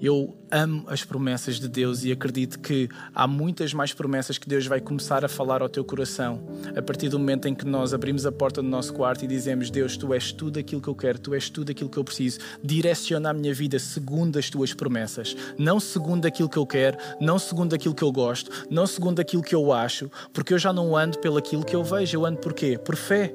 Eu 0.00 0.34
amo 0.50 0.84
as 0.88 1.04
promessas 1.04 1.60
de 1.60 1.68
Deus 1.68 2.04
e 2.04 2.10
acredito 2.10 2.58
que 2.58 2.88
há 3.14 3.26
muitas 3.26 3.74
mais 3.74 3.92
promessas 3.92 4.38
que 4.38 4.48
Deus 4.48 4.66
vai 4.66 4.80
começar 4.80 5.24
a 5.24 5.28
falar 5.28 5.60
ao 5.60 5.68
teu 5.68 5.84
coração 5.84 6.42
a 6.74 6.80
partir 6.80 7.10
do 7.10 7.18
momento 7.18 7.46
em 7.46 7.54
que 7.54 7.66
nós 7.66 7.92
abrimos 7.92 8.24
a 8.24 8.32
porta 8.32 8.62
do 8.62 8.68
nosso 8.68 8.94
quarto 8.94 9.24
e 9.24 9.28
dizemos: 9.28 9.70
Deus, 9.70 9.96
tu 9.96 10.14
és 10.14 10.32
tudo 10.32 10.58
aquilo 10.58 10.80
que 10.80 10.88
eu 10.88 10.94
quero, 10.94 11.18
tu 11.18 11.34
és 11.34 11.50
tudo 11.50 11.70
aquilo 11.70 11.90
que 11.90 11.98
eu 11.98 12.04
preciso. 12.04 12.38
Direciona 12.64 13.30
a 13.30 13.34
minha 13.34 13.52
vida 13.52 13.78
segundo 13.78 14.38
as 14.38 14.48
tuas 14.48 14.72
promessas, 14.72 15.36
não 15.58 15.78
segundo 15.78 16.24
aquilo 16.24 16.48
que 16.48 16.58
eu 16.58 16.66
quero, 16.66 16.96
não 17.20 17.38
segundo 17.38 17.74
aquilo 17.74 17.94
que 17.94 18.04
eu 18.04 18.10
gosto, 18.10 18.50
não 18.70 18.86
segundo 18.86 19.20
aquilo 19.20 19.42
que 19.42 19.54
eu 19.54 19.72
acho, 19.72 20.10
porque 20.32 20.54
eu 20.54 20.58
já 20.58 20.72
não 20.72 20.96
ando 20.96 21.18
pelo 21.18 21.36
aquilo 21.36 21.64
que 21.64 21.76
eu 21.76 21.84
vejo, 21.84 22.16
eu 22.16 22.24
ando 22.24 22.38
por 22.38 22.54
quê? 22.54 22.78
Por 22.78 22.96
fé 22.96 23.34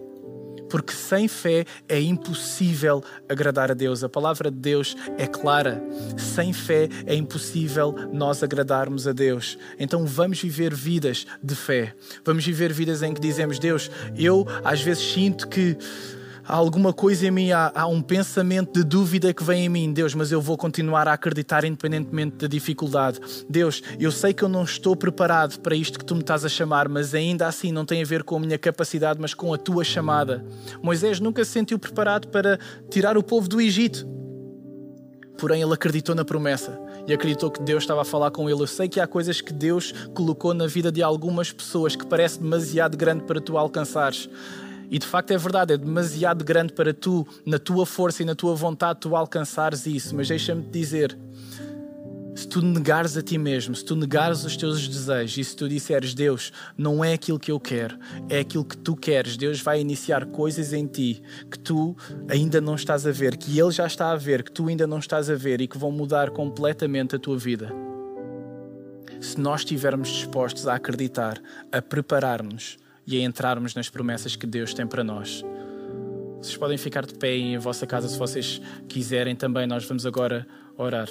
porque 0.75 0.91
sem 0.91 1.25
fé 1.25 1.63
é 1.88 2.01
impossível 2.01 3.01
agradar 3.29 3.71
a 3.71 3.73
Deus. 3.73 4.03
A 4.03 4.09
palavra 4.09 4.51
de 4.51 4.57
Deus 4.57 4.93
é 5.17 5.25
clara. 5.25 5.81
Sem 6.17 6.51
fé 6.51 6.89
é 7.05 7.15
impossível 7.15 7.95
nós 8.11 8.43
agradarmos 8.43 9.07
a 9.07 9.13
Deus. 9.13 9.57
Então 9.79 10.05
vamos 10.05 10.41
viver 10.41 10.75
vidas 10.75 11.25
de 11.41 11.55
fé. 11.55 11.95
Vamos 12.25 12.45
viver 12.45 12.73
vidas 12.73 13.01
em 13.01 13.13
que 13.13 13.21
dizemos: 13.21 13.57
Deus, 13.57 13.89
eu 14.17 14.45
às 14.65 14.81
vezes 14.81 15.13
sinto 15.13 15.47
que 15.47 15.77
há 16.47 16.55
alguma 16.55 16.93
coisa 16.93 17.27
em 17.27 17.31
mim, 17.31 17.51
há, 17.51 17.71
há, 17.73 17.88
um 17.88 18.01
pensamento 18.01 18.73
de 18.73 18.84
dúvida 18.84 19.34
que 19.34 19.43
vem 19.43 19.65
em 19.65 19.69
mim, 19.69 19.91
Deus, 19.91 20.13
mas 20.13 20.31
eu 20.31 20.41
vou 20.41 20.58
continuar 20.58 21.08
a 21.08 21.13
acreditar 21.13 21.63
independentemente 21.63 22.38
da 22.38 22.47
dificuldade. 22.47 23.19
Deus, 23.49 23.81
eu 23.99 24.12
sei 24.12 24.34
que 24.34 24.43
eu 24.43 24.49
não 24.49 24.63
estou 24.63 24.95
preparado 24.95 25.60
para 25.60 25.75
isto 25.75 25.97
que 25.97 26.05
tu 26.05 26.15
me 26.15 26.21
estás 26.21 26.45
a 26.45 26.49
chamar, 26.49 26.88
mas 26.88 27.13
ainda 27.13 27.47
assim 27.47 27.71
não 27.71 27.86
tem 27.86 28.01
a 28.01 28.05
ver 28.05 28.23
com 28.23 28.38
a 28.38 28.39
minha 28.39 28.58
capacidade, 28.58 29.19
mas 29.19 29.34
com 29.34 29.53
a 29.53 29.58
tua 29.58 29.84
chamada. 29.84 30.45
Moisés 30.81 31.19
nunca 31.19 31.43
se 31.43 31.51
sentiu 31.51 31.79
preparado 31.79 32.27
para 32.27 32.60
tirar 32.89 33.17
o 33.17 33.23
povo 33.23 33.47
do 33.47 33.60
Egito. 33.60 34.08
Porém, 35.38 35.62
ele 35.62 35.73
acreditou 35.73 36.15
na 36.15 36.23
promessa 36.23 36.79
e 37.08 37.13
acreditou 37.13 37.51
que 37.51 37.62
Deus 37.62 37.84
estava 37.84 38.01
a 38.01 38.05
falar 38.05 38.31
com 38.31 38.49
ele. 38.49 38.62
Eu 38.62 38.67
sei 38.67 38.88
que 38.88 38.99
há 38.99 39.08
coisas 39.08 39.41
que 39.41 39.51
Deus 39.51 39.93
colocou 40.13 40.53
na 40.53 40.65
vida 40.65 40.91
de 40.91 41.03
algumas 41.03 41.51
pessoas 41.51 41.95
que 41.95 42.05
parece 42.05 42.39
demasiado 42.39 42.95
grande 42.95 43.23
para 43.25 43.41
tu 43.41 43.58
alcançares. 43.58 44.29
E 44.89 45.00
de 45.00 45.06
facto 45.06 45.32
é 45.32 45.38
verdade, 45.38 45.74
é 45.74 45.78
demasiado 45.78 46.43
grande 46.43 46.74
para 46.74 46.93
tu, 46.93 47.28
na 47.45 47.60
tua 47.60 47.86
força 47.86 48.21
e 48.21 48.26
na 48.26 48.36
tua 48.36 48.56
vontade, 48.56 49.00
tu 49.02 49.15
alcançares 49.15 49.86
isso. 49.86 50.15
Mas 50.15 50.28
deixa-me 50.28 50.63
te 50.63 50.69
dizer: 50.71 51.17
se 52.36 52.48
tu 52.48 52.62
negares 52.62 53.15
a 53.15 53.21
ti 53.21 53.38
mesmo, 53.38 53.74
se 53.74 53.86
tu 53.86 53.95
negares 53.95 54.43
os 54.43 54.58
teus 54.58 54.86
desejos 54.88 55.38
e 55.38 55.43
se 55.43 55.56
tu 55.56 55.69
disseres, 55.69 56.13
Deus, 56.13 56.52
não 56.78 57.04
é 57.04 57.13
aquilo 57.13 57.39
que 57.39 57.50
eu 57.50 57.60
quero, 57.60 57.98
é 58.28 58.39
aquilo 58.39 58.65
que 58.65 58.78
tu 58.78 58.93
queres, 58.93 59.38
Deus 59.38 59.62
vai 59.62 59.80
iniciar 59.80 60.26
coisas 60.26 60.74
em 60.74 60.86
ti 60.86 61.24
que 61.50 61.58
tu 61.58 61.95
ainda 62.28 62.60
não 62.60 62.76
estás 62.76 63.08
a 63.08 63.12
ver, 63.12 63.38
que 63.38 63.58
Ele 63.58 63.71
já 63.71 63.88
está 63.88 64.12
a 64.12 64.17
ver, 64.17 64.43
que 64.43 64.52
tu 64.52 64.67
ainda 64.67 64.86
não 64.86 65.00
estás 65.00 65.30
a 65.30 65.36
ver 65.36 65.62
e 65.62 65.67
que 65.67 65.78
vão 65.78 65.91
mudar 65.91 66.30
completamente 66.30 67.15
a 67.15 67.19
tua 67.19 67.38
vida. 67.38 67.71
Se 69.21 69.39
nós 69.39 69.62
estivermos 69.62 70.10
dispostos 70.10 70.67
a 70.67 70.76
acreditar, 70.76 71.41
a 71.71 71.82
preparar-nos, 71.82 72.78
e 73.06 73.18
a 73.18 73.24
entrarmos 73.24 73.76
nas 73.76 73.89
promessas 73.89 74.36
que 74.36 74.48
Deus 74.48 74.74
tem 74.74 74.88
para 74.88 75.04
nós. 75.04 75.44
Vocês 76.41 76.58
podem 76.58 76.78
ficar 76.78 77.06
de 77.06 77.13
pé 77.15 77.36
em 77.36 77.58
vossa 77.58 77.88
casa 77.88 78.08
se 78.08 78.18
vocês 78.18 78.62
quiserem 78.88 79.36
também. 79.36 79.65
Nós 79.65 79.86
vamos 79.86 80.06
agora 80.06 80.46
orar. 80.78 81.10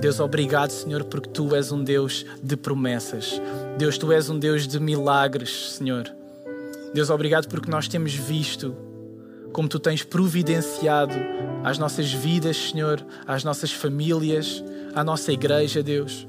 Deus, 0.00 0.20
obrigado, 0.20 0.70
Senhor, 0.70 1.04
porque 1.04 1.28
tu 1.28 1.54
és 1.54 1.72
um 1.72 1.82
Deus 1.82 2.24
de 2.42 2.56
promessas. 2.56 3.40
Deus, 3.76 3.98
tu 3.98 4.12
és 4.12 4.30
um 4.30 4.38
Deus 4.38 4.66
de 4.66 4.78
milagres, 4.78 5.72
Senhor. 5.72 6.04
Deus, 6.94 7.10
obrigado 7.10 7.48
porque 7.48 7.70
nós 7.70 7.88
temos 7.88 8.14
visto 8.14 8.74
como 9.52 9.68
tu 9.68 9.78
tens 9.78 10.02
providenciado 10.02 11.14
às 11.64 11.78
nossas 11.78 12.12
vidas, 12.12 12.56
Senhor, 12.70 13.04
às 13.26 13.42
nossas 13.42 13.72
famílias, 13.72 14.62
à 14.94 15.02
nossa 15.02 15.32
igreja, 15.32 15.82
Deus. 15.82 16.26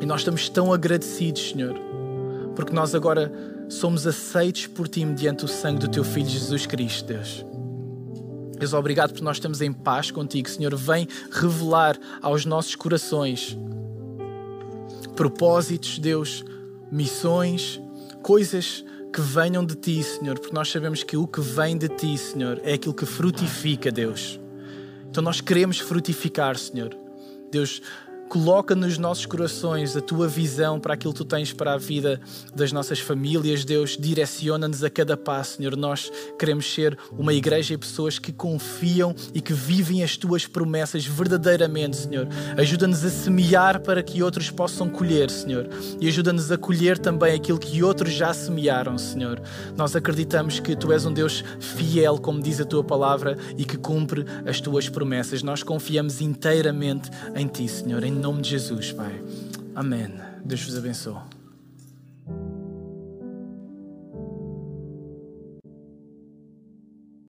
E 0.00 0.06
nós 0.06 0.20
estamos 0.20 0.48
tão 0.48 0.72
agradecidos, 0.72 1.50
Senhor, 1.50 1.74
porque 2.54 2.72
nós 2.72 2.94
agora 2.94 3.32
somos 3.68 4.06
aceitos 4.06 4.66
por 4.66 4.88
Ti 4.88 5.04
mediante 5.04 5.44
o 5.44 5.48
sangue 5.48 5.80
do 5.80 5.88
Teu 5.88 6.04
Filho 6.04 6.28
Jesus 6.28 6.66
Cristo, 6.66 7.06
Deus. 7.06 7.44
Deus, 8.58 8.72
obrigado 8.72 9.12
por 9.12 9.22
nós 9.22 9.36
estamos 9.36 9.60
em 9.60 9.72
paz 9.72 10.10
contigo. 10.10 10.48
Senhor, 10.48 10.74
vem 10.76 11.08
revelar 11.30 11.98
aos 12.22 12.44
nossos 12.44 12.74
corações 12.74 13.58
propósitos, 15.14 15.98
Deus, 15.98 16.44
missões, 16.90 17.80
coisas 18.22 18.84
que 19.12 19.20
venham 19.20 19.64
de 19.64 19.74
Ti, 19.76 20.02
Senhor, 20.02 20.38
porque 20.38 20.54
nós 20.54 20.68
sabemos 20.68 21.02
que 21.02 21.16
o 21.16 21.26
que 21.26 21.40
vem 21.40 21.76
de 21.76 21.88
Ti, 21.88 22.18
Senhor, 22.18 22.60
é 22.64 22.74
aquilo 22.74 22.94
que 22.94 23.06
frutifica, 23.06 23.90
Deus. 23.92 24.40
Então 25.08 25.22
nós 25.22 25.40
queremos 25.40 25.78
frutificar, 25.78 26.58
Senhor. 26.58 26.96
Deus, 27.50 27.80
Coloca 28.28 28.74
nos 28.74 28.98
nossos 28.98 29.26
corações 29.26 29.96
a 29.96 30.00
tua 30.00 30.26
visão 30.26 30.80
para 30.80 30.94
aquilo 30.94 31.12
que 31.12 31.18
tu 31.18 31.24
tens 31.24 31.52
para 31.52 31.74
a 31.74 31.78
vida 31.78 32.20
das 32.54 32.72
nossas 32.72 32.98
famílias, 32.98 33.64
Deus. 33.64 33.96
Direciona-nos 33.98 34.82
a 34.82 34.90
cada 34.90 35.16
passo, 35.16 35.56
Senhor. 35.56 35.76
Nós 35.76 36.10
queremos 36.38 36.72
ser 36.72 36.98
uma 37.16 37.32
igreja 37.32 37.74
e 37.74 37.78
pessoas 37.78 38.18
que 38.18 38.32
confiam 38.32 39.14
e 39.32 39.40
que 39.40 39.52
vivem 39.52 40.02
as 40.02 40.16
tuas 40.16 40.46
promessas 40.46 41.06
verdadeiramente, 41.06 41.96
Senhor. 41.96 42.26
Ajuda-nos 42.56 43.04
a 43.04 43.10
semear 43.10 43.80
para 43.80 44.02
que 44.02 44.22
outros 44.22 44.50
possam 44.50 44.88
colher, 44.88 45.30
Senhor. 45.30 45.68
E 46.00 46.08
ajuda-nos 46.08 46.50
a 46.50 46.58
colher 46.58 46.98
também 46.98 47.34
aquilo 47.34 47.58
que 47.58 47.82
outros 47.82 48.12
já 48.12 48.34
semearam, 48.34 48.98
Senhor. 48.98 49.40
Nós 49.76 49.94
acreditamos 49.94 50.58
que 50.58 50.74
tu 50.74 50.92
és 50.92 51.04
um 51.04 51.12
Deus 51.12 51.44
fiel, 51.60 52.18
como 52.18 52.42
diz 52.42 52.60
a 52.60 52.64
tua 52.64 52.82
palavra, 52.82 53.36
e 53.56 53.64
que 53.64 53.76
cumpre 53.76 54.24
as 54.46 54.60
tuas 54.60 54.88
promessas. 54.88 55.42
Nós 55.42 55.62
confiamos 55.62 56.20
inteiramente 56.20 57.10
em 57.34 57.46
ti, 57.46 57.68
Senhor. 57.68 58.02
Em 58.14 58.20
nome 58.20 58.42
de 58.42 58.50
Jesus, 58.50 58.92
Pai. 58.92 59.20
Amém. 59.74 60.08
Deus 60.44 60.62
vos 60.62 60.78
abençoe. 60.78 61.33